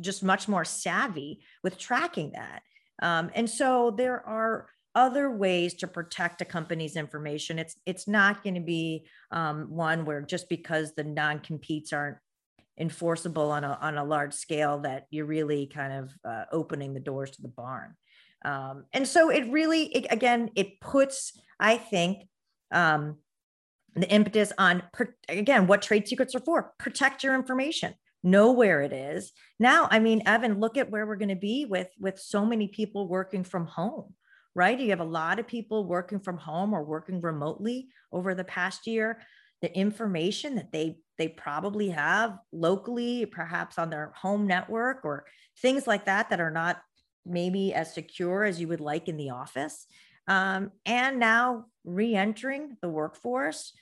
just 0.00 0.22
much 0.22 0.46
more 0.46 0.64
savvy 0.64 1.40
with 1.62 1.78
tracking 1.78 2.32
that. 2.32 2.62
Um, 3.02 3.30
and 3.34 3.48
so 3.48 3.94
there 3.96 4.24
are 4.26 4.68
other 4.94 5.30
ways 5.30 5.74
to 5.74 5.88
protect 5.88 6.42
a 6.42 6.44
company's 6.44 6.96
information. 6.96 7.58
It's 7.58 7.76
it's 7.86 8.06
not 8.06 8.44
going 8.44 8.54
to 8.54 8.60
be 8.60 9.06
um, 9.32 9.70
one 9.70 10.04
where 10.04 10.20
just 10.20 10.48
because 10.48 10.94
the 10.94 11.02
non 11.02 11.40
competes 11.40 11.92
aren't 11.92 12.18
enforceable 12.78 13.50
on 13.50 13.64
a 13.64 13.78
on 13.80 13.96
a 13.96 14.04
large 14.04 14.34
scale 14.34 14.80
that 14.80 15.06
you're 15.10 15.26
really 15.26 15.66
kind 15.66 15.92
of 15.92 16.12
uh, 16.24 16.44
opening 16.52 16.92
the 16.92 17.00
doors 17.00 17.30
to 17.32 17.42
the 17.42 17.48
barn. 17.48 17.96
Um, 18.44 18.84
and 18.92 19.06
so 19.06 19.30
it 19.30 19.50
really, 19.50 19.84
it, 19.94 20.06
again, 20.10 20.50
it 20.54 20.80
puts, 20.80 21.32
I 21.58 21.76
think, 21.76 22.28
um, 22.72 23.16
the 23.94 24.08
impetus 24.08 24.52
on, 24.58 24.82
again, 25.28 25.66
what 25.66 25.82
trade 25.82 26.08
secrets 26.08 26.34
are 26.34 26.40
for. 26.40 26.72
Protect 26.78 27.22
your 27.22 27.34
information. 27.34 27.94
Know 28.22 28.52
where 28.52 28.82
it 28.82 28.92
is. 28.92 29.32
Now 29.60 29.86
i 29.90 29.98
mean 29.98 30.22
evan 30.26 30.58
look 30.58 30.76
at 30.76 30.90
where 30.90 31.06
we're 31.06 31.16
going 31.16 31.28
to 31.28 31.36
be 31.36 31.66
with 31.66 31.88
with 32.00 32.18
so 32.18 32.44
many 32.44 32.68
people 32.68 33.06
working 33.06 33.44
from 33.44 33.66
home 33.66 34.14
right? 34.54 34.78
You 34.78 34.90
have 34.90 35.00
a 35.00 35.04
lot 35.04 35.38
of 35.38 35.46
people 35.46 35.84
working 35.84 36.20
from 36.20 36.38
home 36.38 36.72
or 36.72 36.84
working 36.84 37.20
remotely 37.20 37.88
over 38.12 38.34
the 38.34 38.44
past 38.44 38.86
year. 38.86 39.20
The 39.62 39.76
information 39.76 40.56
that 40.56 40.72
they 40.72 40.98
they 41.16 41.28
probably 41.28 41.90
have 41.90 42.38
locally 42.52 43.24
perhaps 43.24 43.78
on 43.78 43.88
their 43.88 44.12
home 44.16 44.46
network 44.46 45.04
or 45.04 45.24
things 45.62 45.86
like 45.86 46.06
that 46.06 46.30
that 46.30 46.40
are 46.40 46.50
not 46.50 46.80
maybe 47.26 47.74
as 47.74 47.94
secure 47.94 48.44
as 48.44 48.60
you 48.60 48.68
would 48.68 48.80
like 48.80 49.08
in 49.08 49.16
the 49.16 49.30
office. 49.30 49.86
Um, 50.26 50.72
and 50.86 51.18
now 51.18 51.66
re-entering 51.84 52.76
the 52.80 52.88
workforce. 52.88 53.72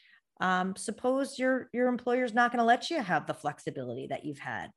Um, 0.40 0.75
suppose 0.76 1.38
your 1.38 1.68
your 1.72 1.87
employer 1.87 2.25
is 2.25 2.34
not 2.34 2.50
going 2.50 2.58
to 2.58 2.64
let 2.64 2.90
you 2.90 3.00
have 3.00 3.26
the 3.26 3.34
flexibility 3.34 4.08
that 4.08 4.25
you've 4.25 4.40
had 4.40 4.70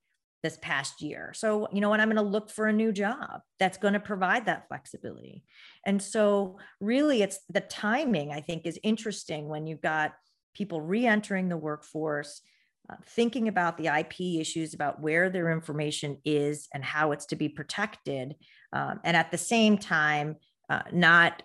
this 0.46 0.60
past 0.62 1.02
year. 1.02 1.32
So, 1.34 1.68
you 1.74 1.82
know 1.82 1.90
what, 1.90 2.00
I'm 2.00 2.08
going 2.08 2.24
to 2.24 2.32
look 2.32 2.52
for 2.52 2.68
a 2.68 2.74
new 2.74 2.92
job 2.92 3.42
that's 3.58 3.80
going 3.80 3.96
to 3.96 4.00
provide 4.00 4.46
that 4.46 4.68
flexibility. 4.68 5.44
And 5.88 6.00
so, 6.00 6.60
really, 6.80 7.24
it's 7.24 7.40
the 7.50 7.62
timing, 7.62 8.32
I 8.32 8.42
think, 8.42 8.68
is 8.68 8.80
interesting 8.84 9.48
when 9.48 9.66
you've 9.66 9.82
got 9.82 10.14
people 10.54 10.82
re 10.82 11.08
entering 11.08 11.50
the 11.50 11.58
workforce, 11.58 12.42
uh, 12.88 12.98
thinking 13.08 13.48
about 13.48 13.80
the 13.80 13.88
IP 13.88 14.40
issues, 14.40 14.76
about 14.76 15.02
where 15.02 15.32
their 15.32 15.52
information 15.52 16.20
is 16.24 16.68
and 16.76 16.86
how 16.86 17.12
it's 17.12 17.26
to 17.28 17.36
be 17.36 17.50
protected, 17.50 18.36
um, 18.74 19.00
and 19.04 19.16
at 19.16 19.32
the 19.32 19.38
same 19.38 19.78
time, 19.78 20.36
uh, 20.70 20.82
not 20.92 21.44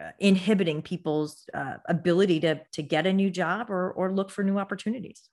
uh, 0.00 0.10
inhibiting 0.18 0.82
people's 0.82 1.44
uh, 1.54 1.76
ability 1.88 2.40
to 2.40 2.60
to 2.72 2.82
get 2.82 3.06
a 3.06 3.12
new 3.12 3.30
job 3.30 3.70
or 3.70 3.90
or 3.92 4.12
look 4.12 4.30
for 4.30 4.44
new 4.44 4.58
opportunities. 4.58 5.28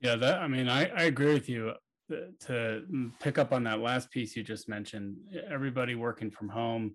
Yeah, 0.00 0.16
that 0.16 0.40
I 0.40 0.48
mean, 0.48 0.68
I, 0.68 0.86
I 0.88 1.04
agree 1.04 1.32
with 1.32 1.48
you. 1.48 1.72
Uh, 2.12 2.16
to 2.38 2.82
pick 3.20 3.38
up 3.38 3.50
on 3.50 3.64
that 3.64 3.80
last 3.80 4.10
piece 4.10 4.36
you 4.36 4.42
just 4.42 4.68
mentioned, 4.68 5.16
everybody 5.50 5.94
working 5.94 6.30
from 6.30 6.50
home, 6.50 6.94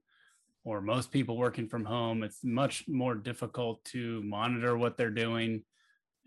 or 0.63 0.81
most 0.81 1.11
people 1.11 1.35
working 1.35 1.67
from 1.67 1.83
home, 1.83 2.21
it's 2.21 2.43
much 2.43 2.87
more 2.87 3.15
difficult 3.15 3.83
to 3.85 4.21
monitor 4.21 4.77
what 4.77 4.97
they're 4.97 5.09
doing 5.09 5.63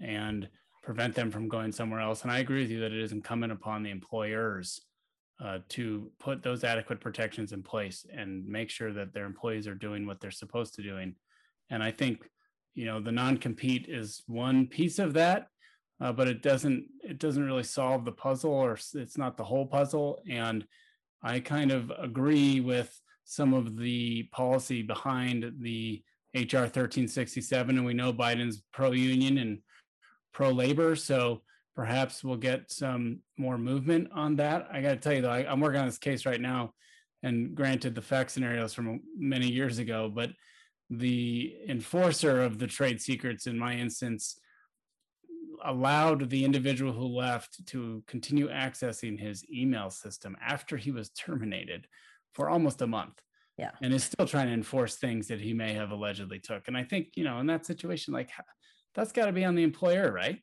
and 0.00 0.48
prevent 0.82 1.14
them 1.14 1.30
from 1.30 1.48
going 1.48 1.70
somewhere 1.70 2.00
else. 2.00 2.22
And 2.22 2.32
I 2.32 2.40
agree 2.40 2.62
with 2.62 2.70
you 2.72 2.80
that 2.80 2.92
it 2.92 2.98
is 2.98 3.12
incumbent 3.12 3.52
upon 3.52 3.84
the 3.84 3.90
employers 3.90 4.80
uh, 5.42 5.58
to 5.70 6.11
put 6.20 6.42
those 6.42 6.62
adequate 6.62 7.00
protections 7.00 7.52
in 7.52 7.62
place 7.62 8.06
and 8.14 8.46
make 8.46 8.70
sure 8.70 8.92
that 8.92 9.12
their 9.12 9.26
employees 9.26 9.66
are 9.66 9.75
doing 9.75 10.06
what 10.06 10.20
they're 10.20 10.30
supposed 10.30 10.75
to 10.75 10.82
doing. 10.82 11.14
And 11.70 11.82
I 11.82 11.90
think, 11.90 12.22
you 12.75 12.84
know, 12.84 13.00
the 13.00 13.12
non-compete 13.12 13.87
is 13.88 14.22
one 14.26 14.66
piece 14.66 14.99
of 14.99 15.14
that, 15.14 15.49
uh, 16.00 16.12
but 16.12 16.28
it 16.28 16.42
doesn't 16.42 16.87
it 17.02 17.18
doesn't 17.18 17.44
really 17.44 17.64
solve 17.64 18.04
the 18.04 18.12
puzzle, 18.12 18.52
or 18.52 18.78
it's 18.94 19.18
not 19.18 19.37
the 19.37 19.44
whole 19.44 19.66
puzzle. 19.66 20.20
And 20.28 20.64
I 21.22 21.40
kind 21.40 21.72
of 21.72 21.90
agree 21.99 22.61
with 22.61 22.96
some 23.25 23.54
of 23.54 23.76
the 23.76 24.25
policy 24.32 24.82
behind 24.82 25.52
the 25.61 26.02
HR 26.34 26.68
1367, 26.68 27.76
and 27.76 27.87
we 27.87 27.94
know 27.94 28.12
Biden's 28.12 28.62
pro-union 28.72 29.38
and 29.38 29.58
pro 30.32 30.50
labor. 30.50 30.96
So 30.96 31.42
perhaps 31.74 32.22
we'll 32.22 32.36
get 32.36 32.70
some 32.70 33.20
more 33.38 33.58
movement 33.58 34.08
on 34.14 34.36
that. 34.36 34.68
I 34.72 34.82
got 34.82 34.90
to 34.90 34.96
tell 34.96 35.12
you 35.12 35.22
though, 35.22 35.30
I, 35.30 35.50
am 35.50 35.60
working 35.60 35.80
on 35.80 35.86
this 35.86 35.98
case 35.98 36.26
right 36.26 36.40
now, 36.40 36.72
and 37.22 37.54
granted, 37.54 37.94
the 37.94 38.02
fact 38.02 38.32
scenarios 38.32 38.74
from 38.74 39.00
many 39.16 39.50
years 39.50 39.78
ago, 39.78 40.10
but 40.12 40.30
the 40.90 41.54
enforcer 41.68 42.42
of 42.42 42.58
the 42.58 42.66
trade 42.66 43.00
secrets 43.00 43.46
in 43.46 43.58
my 43.58 43.74
instance 43.74 44.38
allowed 45.64 46.28
the 46.28 46.44
individual 46.44 46.92
who 46.92 47.06
left 47.06 47.64
to 47.66 48.02
continue 48.06 48.48
accessing 48.48 49.18
his 49.18 49.44
email 49.50 49.90
system 49.90 50.36
after 50.44 50.76
he 50.76 50.90
was 50.90 51.10
terminated 51.10 51.86
for 52.34 52.50
almost 52.50 52.82
a 52.82 52.86
month. 52.86 53.14
Yeah. 53.58 53.70
And 53.80 53.92
is 53.92 54.04
still 54.04 54.26
trying 54.26 54.48
to 54.48 54.54
enforce 54.54 54.96
things 54.96 55.28
that 55.28 55.40
he 55.40 55.52
may 55.52 55.74
have 55.74 55.90
allegedly 55.90 56.40
took. 56.40 56.68
And 56.68 56.76
I 56.76 56.84
think, 56.84 57.08
you 57.14 57.24
know, 57.24 57.38
in 57.38 57.46
that 57.46 57.66
situation, 57.66 58.12
like 58.12 58.30
that's 58.94 59.12
got 59.12 59.26
to 59.26 59.32
be 59.32 59.44
on 59.44 59.54
the 59.54 59.62
employer, 59.62 60.10
right? 60.10 60.38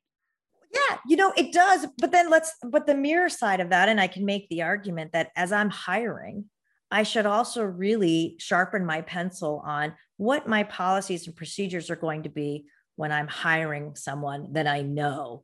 Yeah, 0.72 0.98
you 1.08 1.16
know, 1.16 1.34
it 1.36 1.52
does. 1.52 1.88
But 1.98 2.12
then 2.12 2.30
let's, 2.30 2.54
but 2.64 2.86
the 2.86 2.96
mirror 2.96 3.30
side 3.30 3.60
of 3.60 3.70
that, 3.70 3.90
and 3.90 4.00
I 4.00 4.08
can 4.08 4.26
make 4.26 4.50
the 4.50 4.62
argument 4.62 5.14
that 5.14 5.32
as 5.36 5.52
I'm 5.52 5.70
hiring, 5.70 6.46
I 6.92 7.04
should 7.04 7.26
also 7.26 7.64
really 7.64 8.36
sharpen 8.40 8.86
my 8.86 9.02
pencil 9.02 9.62
on 9.66 9.94
what 10.18 10.48
my 10.48 10.64
policies 10.64 11.28
and 11.28 11.36
procedures 11.36 11.90
are 11.90 11.96
going 11.96 12.24
to 12.24 12.30
be 12.30 12.66
when 12.96 13.12
I'm 13.12 13.28
hiring 13.28 13.96
someone 13.96 14.54
that 14.54 14.68
I 14.68 14.82
know 14.82 15.44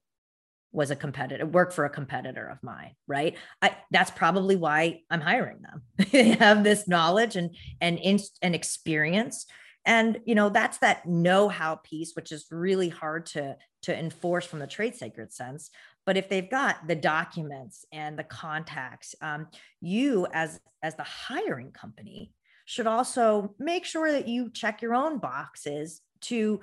was 0.76 0.92
a 0.92 0.96
competitor, 0.96 1.46
worked 1.46 1.74
for 1.74 1.86
a 1.86 1.90
competitor 1.90 2.46
of 2.48 2.62
mine, 2.62 2.92
right? 3.08 3.38
I, 3.62 3.78
that's 3.92 4.12
probably 4.12 4.58
why 4.58 5.02
I'm 5.10 5.22
hiring 5.22 5.62
them. 5.62 5.82
they 6.12 6.32
have 6.32 6.64
this 6.64 6.88
knowledge 6.88 7.38
and 7.38 7.56
and 7.80 8.00
and 8.42 8.54
experience, 8.54 9.46
and 9.86 10.20
you 10.26 10.36
know 10.36 10.50
that's 10.50 10.80
that 10.80 11.08
know-how 11.08 11.76
piece, 11.76 12.14
which 12.14 12.34
is 12.34 12.48
really 12.52 12.90
hard 12.90 13.28
to 13.28 13.56
to 13.86 13.98
enforce 13.98 14.46
from 14.46 14.60
the 14.60 14.68
trade 14.68 14.96
secret 14.96 15.32
sense. 15.32 15.70
But 16.06 16.18
if 16.18 16.28
they've 16.28 16.50
got 16.50 16.88
the 16.88 16.96
documents 16.96 17.86
and 17.92 18.18
the 18.18 18.24
contacts, 18.24 19.16
um, 19.22 19.48
you 19.80 20.28
as 20.34 20.60
as 20.84 20.96
the 20.96 21.04
hiring 21.04 21.72
company 21.72 22.32
should 22.66 22.88
also 22.88 23.56
make 23.60 23.86
sure 23.86 24.12
that 24.12 24.28
you 24.28 24.50
check 24.50 24.82
your 24.82 24.96
own 24.96 25.20
boxes 25.20 26.02
to 26.22 26.60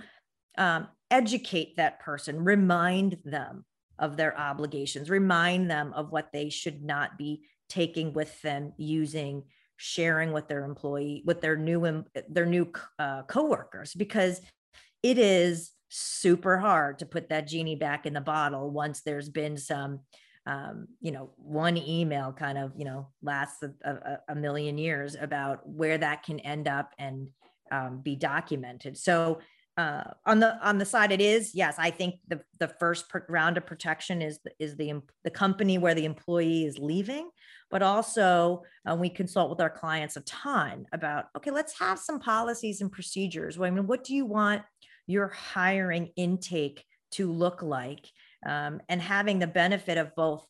um, 0.59 0.89
educate 1.11 1.77
that 1.77 2.01
person, 2.01 2.45
remind 2.45 3.19
them 3.25 3.65
of 3.99 4.17
their 4.17 4.37
obligations, 4.37 5.09
remind 5.09 5.71
them 5.71 5.93
of 5.95 6.11
what 6.11 6.33
they 6.33 6.49
should 6.49 6.83
not 6.83 7.17
be 7.17 7.43
taking 7.69 8.13
with 8.13 8.41
them, 8.43 8.73
using, 8.77 9.45
sharing 9.77 10.33
with 10.33 10.49
their 10.49 10.65
employee, 10.65 11.23
with 11.25 11.41
their 11.41 11.57
new 11.57 12.05
their 12.29 12.47
new 12.47 12.73
uh, 12.99 13.23
coworkers, 13.23 13.95
because 13.95 14.41
it 15.03 15.19
is 15.19 15.71
super 15.95 16.59
hard 16.59 16.99
to 16.99 17.07
put 17.07 17.29
that 17.29 17.47
genie 17.47 17.77
back 17.77 18.07
in 18.07 18.15
the 18.15 18.21
bottle 18.21 18.71
once 18.71 19.03
there's 19.03 19.29
been 19.29 19.57
some 19.57 20.01
um, 20.45 20.89
you 21.01 21.13
know, 21.13 21.31
one 21.37 21.77
email 21.77 22.33
kind 22.33 22.59
of, 22.59 22.73
you 22.77 22.85
know, 22.85 23.07
lasts 23.23 23.63
a, 23.63 23.71
a, 23.89 24.19
a, 24.31 24.35
million 24.35 24.77
years 24.77 25.15
about 25.21 25.61
where 25.65 25.97
that 25.97 26.25
can 26.25 26.41
end 26.41 26.67
up 26.67 26.91
and 26.99 27.29
um, 27.71 28.01
be 28.01 28.17
documented. 28.17 28.99
So 28.99 29.39
uh, 29.77 30.03
on 30.27 30.41
the 30.41 30.59
on 30.67 30.79
the 30.79 30.85
side 30.85 31.13
it 31.13 31.21
is 31.21 31.55
yes 31.55 31.77
i 31.79 31.91
think 31.91 32.17
the 32.29 32.39
the 32.61 32.69
first 32.69 33.07
round 33.31 33.57
of 33.57 33.65
protection 33.65 34.21
is 34.21 34.39
is 34.59 34.77
the 34.77 35.01
the 35.25 35.31
company 35.31 35.79
where 35.79 35.95
the 35.95 36.05
employee 36.05 36.67
is 36.67 36.79
leaving 36.79 37.31
but 37.71 37.83
also 37.83 38.63
uh, 38.87 38.95
we 38.95 39.09
consult 39.09 39.49
with 39.49 39.63
our 39.63 39.71
clients 39.71 40.19
a 40.19 40.21
ton 40.23 40.85
about 40.93 41.27
okay 41.35 41.51
let's 41.51 41.79
have 41.79 41.99
some 41.99 42.21
policies 42.21 42.83
and 42.83 42.93
procedures 42.93 43.59
i 43.59 43.71
mean 43.71 43.87
what 43.87 44.05
do 44.05 44.15
you 44.15 44.27
want 44.27 44.61
your 45.07 45.29
hiring 45.29 46.11
intake 46.17 46.85
to 47.13 47.31
look 47.31 47.63
like 47.63 48.09
um, 48.47 48.81
and 48.89 49.01
having 49.01 49.39
the 49.39 49.47
benefit 49.47 49.99
of 49.99 50.15
both 50.15 50.47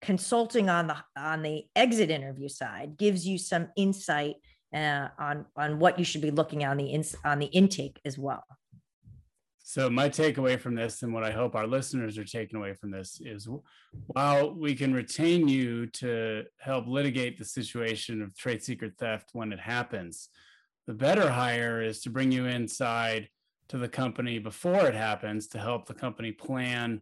consulting 0.00 0.68
on 0.68 0.86
the 0.86 0.96
on 1.16 1.42
the 1.42 1.64
exit 1.74 2.10
interview 2.10 2.48
side 2.48 2.96
gives 2.96 3.26
you 3.26 3.36
some 3.36 3.68
insight 3.76 4.36
uh, 4.74 5.08
on 5.18 5.46
on 5.56 5.78
what 5.78 5.98
you 5.98 6.04
should 6.04 6.20
be 6.20 6.30
looking 6.30 6.64
on 6.64 6.76
the 6.76 6.92
in, 6.92 7.04
on 7.24 7.38
the 7.38 7.46
intake 7.46 8.00
as 8.04 8.16
well. 8.18 8.44
So 9.68 9.90
my 9.90 10.08
takeaway 10.08 10.58
from 10.58 10.74
this, 10.74 11.02
and 11.02 11.12
what 11.12 11.24
I 11.24 11.30
hope 11.30 11.54
our 11.54 11.66
listeners 11.66 12.16
are 12.16 12.24
taking 12.24 12.58
away 12.58 12.72
from 12.72 12.90
this, 12.90 13.20
is 13.22 13.46
while 14.06 14.54
we 14.54 14.74
can 14.74 14.94
retain 14.94 15.46
you 15.46 15.86
to 15.88 16.44
help 16.58 16.86
litigate 16.86 17.36
the 17.36 17.44
situation 17.44 18.22
of 18.22 18.34
trade 18.34 18.62
secret 18.62 18.94
theft 18.98 19.28
when 19.34 19.52
it 19.52 19.60
happens, 19.60 20.30
the 20.88 20.94
better 20.94 21.30
hire 21.30 21.80
is 21.80 22.00
to 22.00 22.10
bring 22.10 22.32
you 22.32 22.46
inside 22.46 23.28
to 23.68 23.78
the 23.78 23.88
company 23.88 24.40
before 24.40 24.86
it 24.86 24.94
happens 24.94 25.46
to 25.46 25.58
help 25.58 25.86
the 25.86 25.94
company 25.94 26.32
plan 26.32 27.00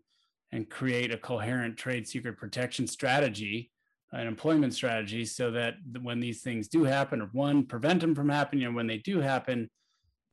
and 0.52 0.68
create 0.68 1.10
a 1.10 1.16
coherent 1.16 1.78
trade 1.78 2.06
secret 2.06 2.36
protection 2.36 2.86
strategy 2.86 3.70
an 4.12 4.26
employment 4.26 4.72
strategy 4.72 5.24
so 5.24 5.50
that 5.50 5.74
when 6.02 6.20
these 6.20 6.42
things 6.42 6.68
do 6.68 6.84
happen, 6.84 7.20
or 7.20 7.28
one, 7.32 7.64
prevent 7.64 8.00
them 8.00 8.14
from 8.14 8.28
happening, 8.28 8.64
and 8.64 8.74
when 8.74 8.86
they 8.86 8.98
do 8.98 9.20
happen, 9.20 9.68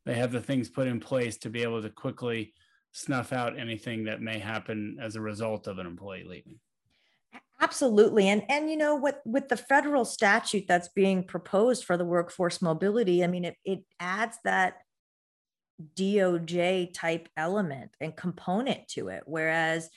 they 0.06 0.14
have 0.14 0.32
the 0.32 0.40
things 0.40 0.70
put 0.70 0.88
in 0.88 1.00
place 1.00 1.38
to 1.38 1.50
be 1.50 1.64
able 1.64 1.82
to 1.82 1.90
quickly 1.90 2.54
snuff 2.92 3.34
out 3.34 3.58
anything 3.58 4.04
that 4.04 4.22
may 4.22 4.38
happen 4.38 4.98
as 5.02 5.16
a 5.16 5.22
result 5.22 5.68
of 5.68 5.80
an 5.80 5.88
employee 5.88 6.26
leaving. 6.28 6.60
Absolutely. 7.62 8.28
And 8.28 8.44
and 8.50 8.70
you 8.70 8.76
know 8.78 8.96
what 8.96 9.22
with 9.26 9.48
the 9.48 9.58
federal 9.58 10.06
statute 10.06 10.66
that's 10.68 10.90
being 10.90 11.24
proposed 11.24 11.86
for 11.86 11.98
the 11.98 12.06
workforce 12.06 12.62
mobility, 12.62 13.24
I 13.24 13.28
mean 13.28 13.46
it 13.46 13.56
it 13.64 13.84
adds 14.00 14.38
that 14.44 14.76
DOJ 15.96 16.94
type 16.94 17.30
element 17.38 17.92
and 18.00 18.16
component 18.16 18.88
to 18.90 19.08
it. 19.10 19.24
Whereas 19.26 19.90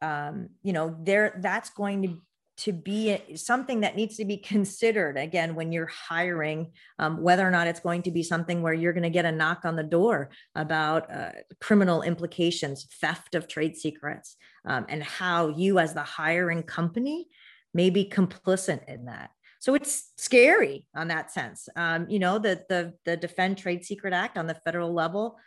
um, 0.00 0.48
you 0.62 0.72
know, 0.72 0.96
there 1.00 1.38
that's 1.40 1.70
going 1.70 2.02
to 2.02 2.22
to 2.58 2.72
be 2.72 3.18
something 3.34 3.80
that 3.80 3.96
needs 3.96 4.16
to 4.16 4.24
be 4.24 4.36
considered 4.36 5.16
again 5.16 5.54
when 5.54 5.72
you're 5.72 5.86
hiring 5.86 6.70
um, 6.98 7.22
whether 7.22 7.46
or 7.46 7.50
not 7.50 7.66
it's 7.66 7.80
going 7.80 8.02
to 8.02 8.10
be 8.10 8.22
something 8.22 8.62
where 8.62 8.74
you're 8.74 8.92
going 8.92 9.02
to 9.02 9.10
get 9.10 9.24
a 9.24 9.32
knock 9.32 9.64
on 9.64 9.76
the 9.76 9.82
door 9.82 10.30
about 10.54 11.10
uh, 11.10 11.30
criminal 11.60 12.02
implications 12.02 12.86
theft 13.00 13.34
of 13.34 13.48
trade 13.48 13.76
secrets 13.76 14.36
um, 14.66 14.84
and 14.88 15.02
how 15.02 15.48
you 15.48 15.78
as 15.78 15.94
the 15.94 16.02
hiring 16.02 16.62
company 16.62 17.28
may 17.74 17.90
be 17.90 18.04
complicit 18.04 18.86
in 18.86 19.06
that. 19.06 19.30
So 19.58 19.74
it's 19.74 20.10
scary 20.16 20.86
on 20.94 21.08
that 21.08 21.30
sense. 21.30 21.68
Um, 21.76 22.06
you 22.08 22.18
know 22.18 22.38
the, 22.38 22.64
the 22.68 22.94
the 23.04 23.16
defend 23.16 23.58
trade 23.58 23.84
secret 23.84 24.12
act 24.12 24.36
on 24.36 24.46
the 24.46 24.60
federal 24.64 24.92
level 24.92 25.38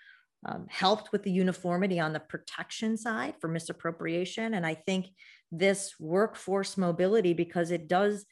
um, 0.46 0.68
helped 0.70 1.12
with 1.12 1.24
the 1.24 1.32
uniformity 1.32 2.00
on 2.00 2.14
the 2.14 2.20
protection 2.20 2.98
side 2.98 3.36
for 3.40 3.48
misappropriation 3.48 4.54
and 4.54 4.66
i 4.66 4.74
think 4.74 5.08
this 5.52 5.96
workforce 6.00 6.78
mobility 6.78 7.34
because 7.34 7.72
it 7.72 7.88
does 7.88 8.26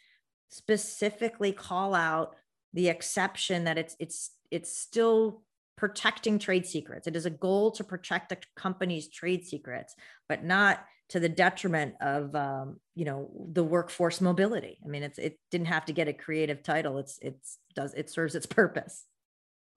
specifically 0.49 1.51
call 1.51 1.95
out 1.95 2.35
the 2.73 2.89
exception 2.89 3.63
that 3.65 3.77
it's 3.77 3.95
it's 3.99 4.31
it's 4.51 4.77
still 4.77 5.43
protecting 5.75 6.39
trade 6.39 6.65
secrets. 6.65 7.07
It 7.07 7.15
is 7.15 7.25
a 7.25 7.31
goal 7.31 7.71
to 7.71 7.83
protect 7.83 8.31
a 8.31 8.37
company's 8.55 9.09
trade 9.09 9.45
secrets, 9.45 9.95
but 10.29 10.43
not 10.43 10.85
to 11.09 11.19
the 11.19 11.29
detriment 11.29 11.95
of 12.01 12.35
um, 12.35 12.79
you 12.95 13.05
know 13.05 13.29
the 13.51 13.63
workforce 13.63 14.21
mobility. 14.21 14.77
I 14.83 14.87
mean, 14.87 15.03
it's 15.03 15.19
it 15.19 15.39
didn't 15.51 15.67
have 15.67 15.85
to 15.85 15.93
get 15.93 16.07
a 16.07 16.13
creative 16.13 16.63
title. 16.63 16.97
It's 16.97 17.19
it's 17.21 17.57
does 17.75 17.93
it 17.93 18.09
serves 18.09 18.35
its 18.35 18.45
purpose. 18.45 19.05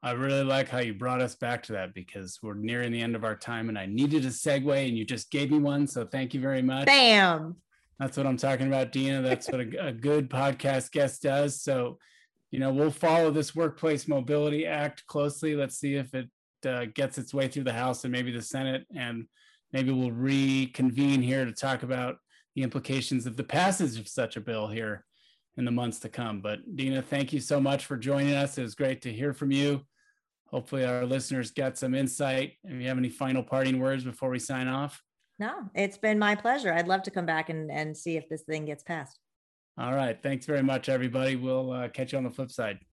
I 0.03 0.13
really 0.13 0.45
like 0.45 0.69
how 0.69 0.79
you 0.79 0.95
brought 0.95 1.21
us 1.21 1.35
back 1.35 1.63
to 1.65 1.73
that 1.73 1.95
because 1.95 2.39
we're 2.43 2.55
nearing 2.55 2.93
the 2.93 3.01
end 3.01 3.17
of 3.17 3.25
our 3.25 3.35
time 3.35 3.69
and 3.69 3.79
I 3.79 3.87
needed 3.87 4.25
a 4.25 4.29
segue 4.29 4.89
and 4.89 4.97
you 4.97 5.05
just 5.05 5.31
gave 5.31 5.51
me 5.51 5.59
one. 5.59 5.87
So 5.87 6.05
thank 6.05 6.35
you 6.35 6.41
very 6.41 6.63
much. 6.63 6.87
Bam. 6.87 7.57
That's 7.99 8.17
what 8.17 8.27
I'm 8.27 8.37
talking 8.37 8.67
about, 8.67 8.93
Dina. 8.93 9.23
That's 9.23 9.49
what 9.49 9.61
a, 9.61 9.89
a 9.89 9.93
good 9.93 10.29
podcast 10.29 10.93
guest 10.93 11.23
does. 11.23 11.63
So, 11.63 11.99
you 12.51 12.61
know, 12.61 12.73
we'll 12.73 12.91
follow 12.91 13.31
this 13.31 13.55
Workplace 13.55 14.07
Mobility 14.07 14.67
Act 14.67 15.07
closely. 15.07 15.57
Let's 15.57 15.79
see 15.79 15.95
if 15.95 16.15
it 16.15 16.29
uh, 16.67 16.87
gets 16.95 17.17
its 17.17 17.33
way 17.33 17.49
through 17.49 17.65
the 17.65 17.73
House 17.73 18.05
and 18.05 18.13
maybe 18.13 18.31
the 18.33 18.43
Senate. 18.43 18.85
And 18.95 19.27
maybe 19.73 19.93
we'll 19.93 20.13
reconvene 20.13 21.23
here 21.23 21.45
to 21.45 21.53
talk 21.53 21.83
about 21.83 22.17
the 22.55 22.63
implications 22.63 23.27
of 23.27 23.37
the 23.37 23.45
passage 23.45 23.99
of 23.99 24.09
such 24.09 24.37
a 24.37 24.41
bill 24.41 24.69
here 24.69 25.05
in 25.57 25.65
the 25.65 25.71
months 25.71 25.99
to 26.01 26.09
come. 26.09 26.41
But 26.41 26.77
Dina, 26.77 27.03
thank 27.03 27.33
you 27.33 27.41
so 27.41 27.61
much 27.61 27.87
for 27.87 27.97
joining 27.97 28.35
us. 28.35 28.59
It 28.59 28.63
was 28.63 28.75
great 28.75 29.03
to 29.03 29.13
hear 29.13 29.33
from 29.33 29.51
you 29.51 29.83
hopefully 30.47 30.85
our 30.85 31.05
listeners 31.05 31.51
get 31.51 31.77
some 31.77 31.95
insight. 31.95 32.55
If 32.65 32.81
you 32.81 32.89
have 32.89 32.99
any 32.99 33.09
final 33.09 33.43
parting 33.43 33.79
words 33.79 34.05
before 34.05 34.31
we 34.31 34.39
sign 34.39 34.69
off? 34.69 35.03
No, 35.39 35.53
it's 35.75 35.99
been 35.99 36.19
my 36.19 36.35
pleasure. 36.35 36.73
I'd 36.73 36.89
love 36.89 37.03
to 37.03 37.11
come 37.11 37.27
back 37.27 37.51
and, 37.51 37.71
and 37.71 37.97
see 37.97 38.17
if 38.17 38.29
this 38.29 38.43
thing 38.43 38.65
gets 38.65 38.83
passed. 38.83 39.19
All 39.79 39.95
right. 39.95 40.19
Thanks 40.23 40.47
very 40.47 40.63
much, 40.63 40.89
everybody. 40.89 41.37
We'll 41.37 41.71
uh, 41.71 41.89
catch 41.89 42.13
you 42.13 42.19
on 42.19 42.25
the 42.25 42.31
flip 42.31 42.51
side. 42.51 42.79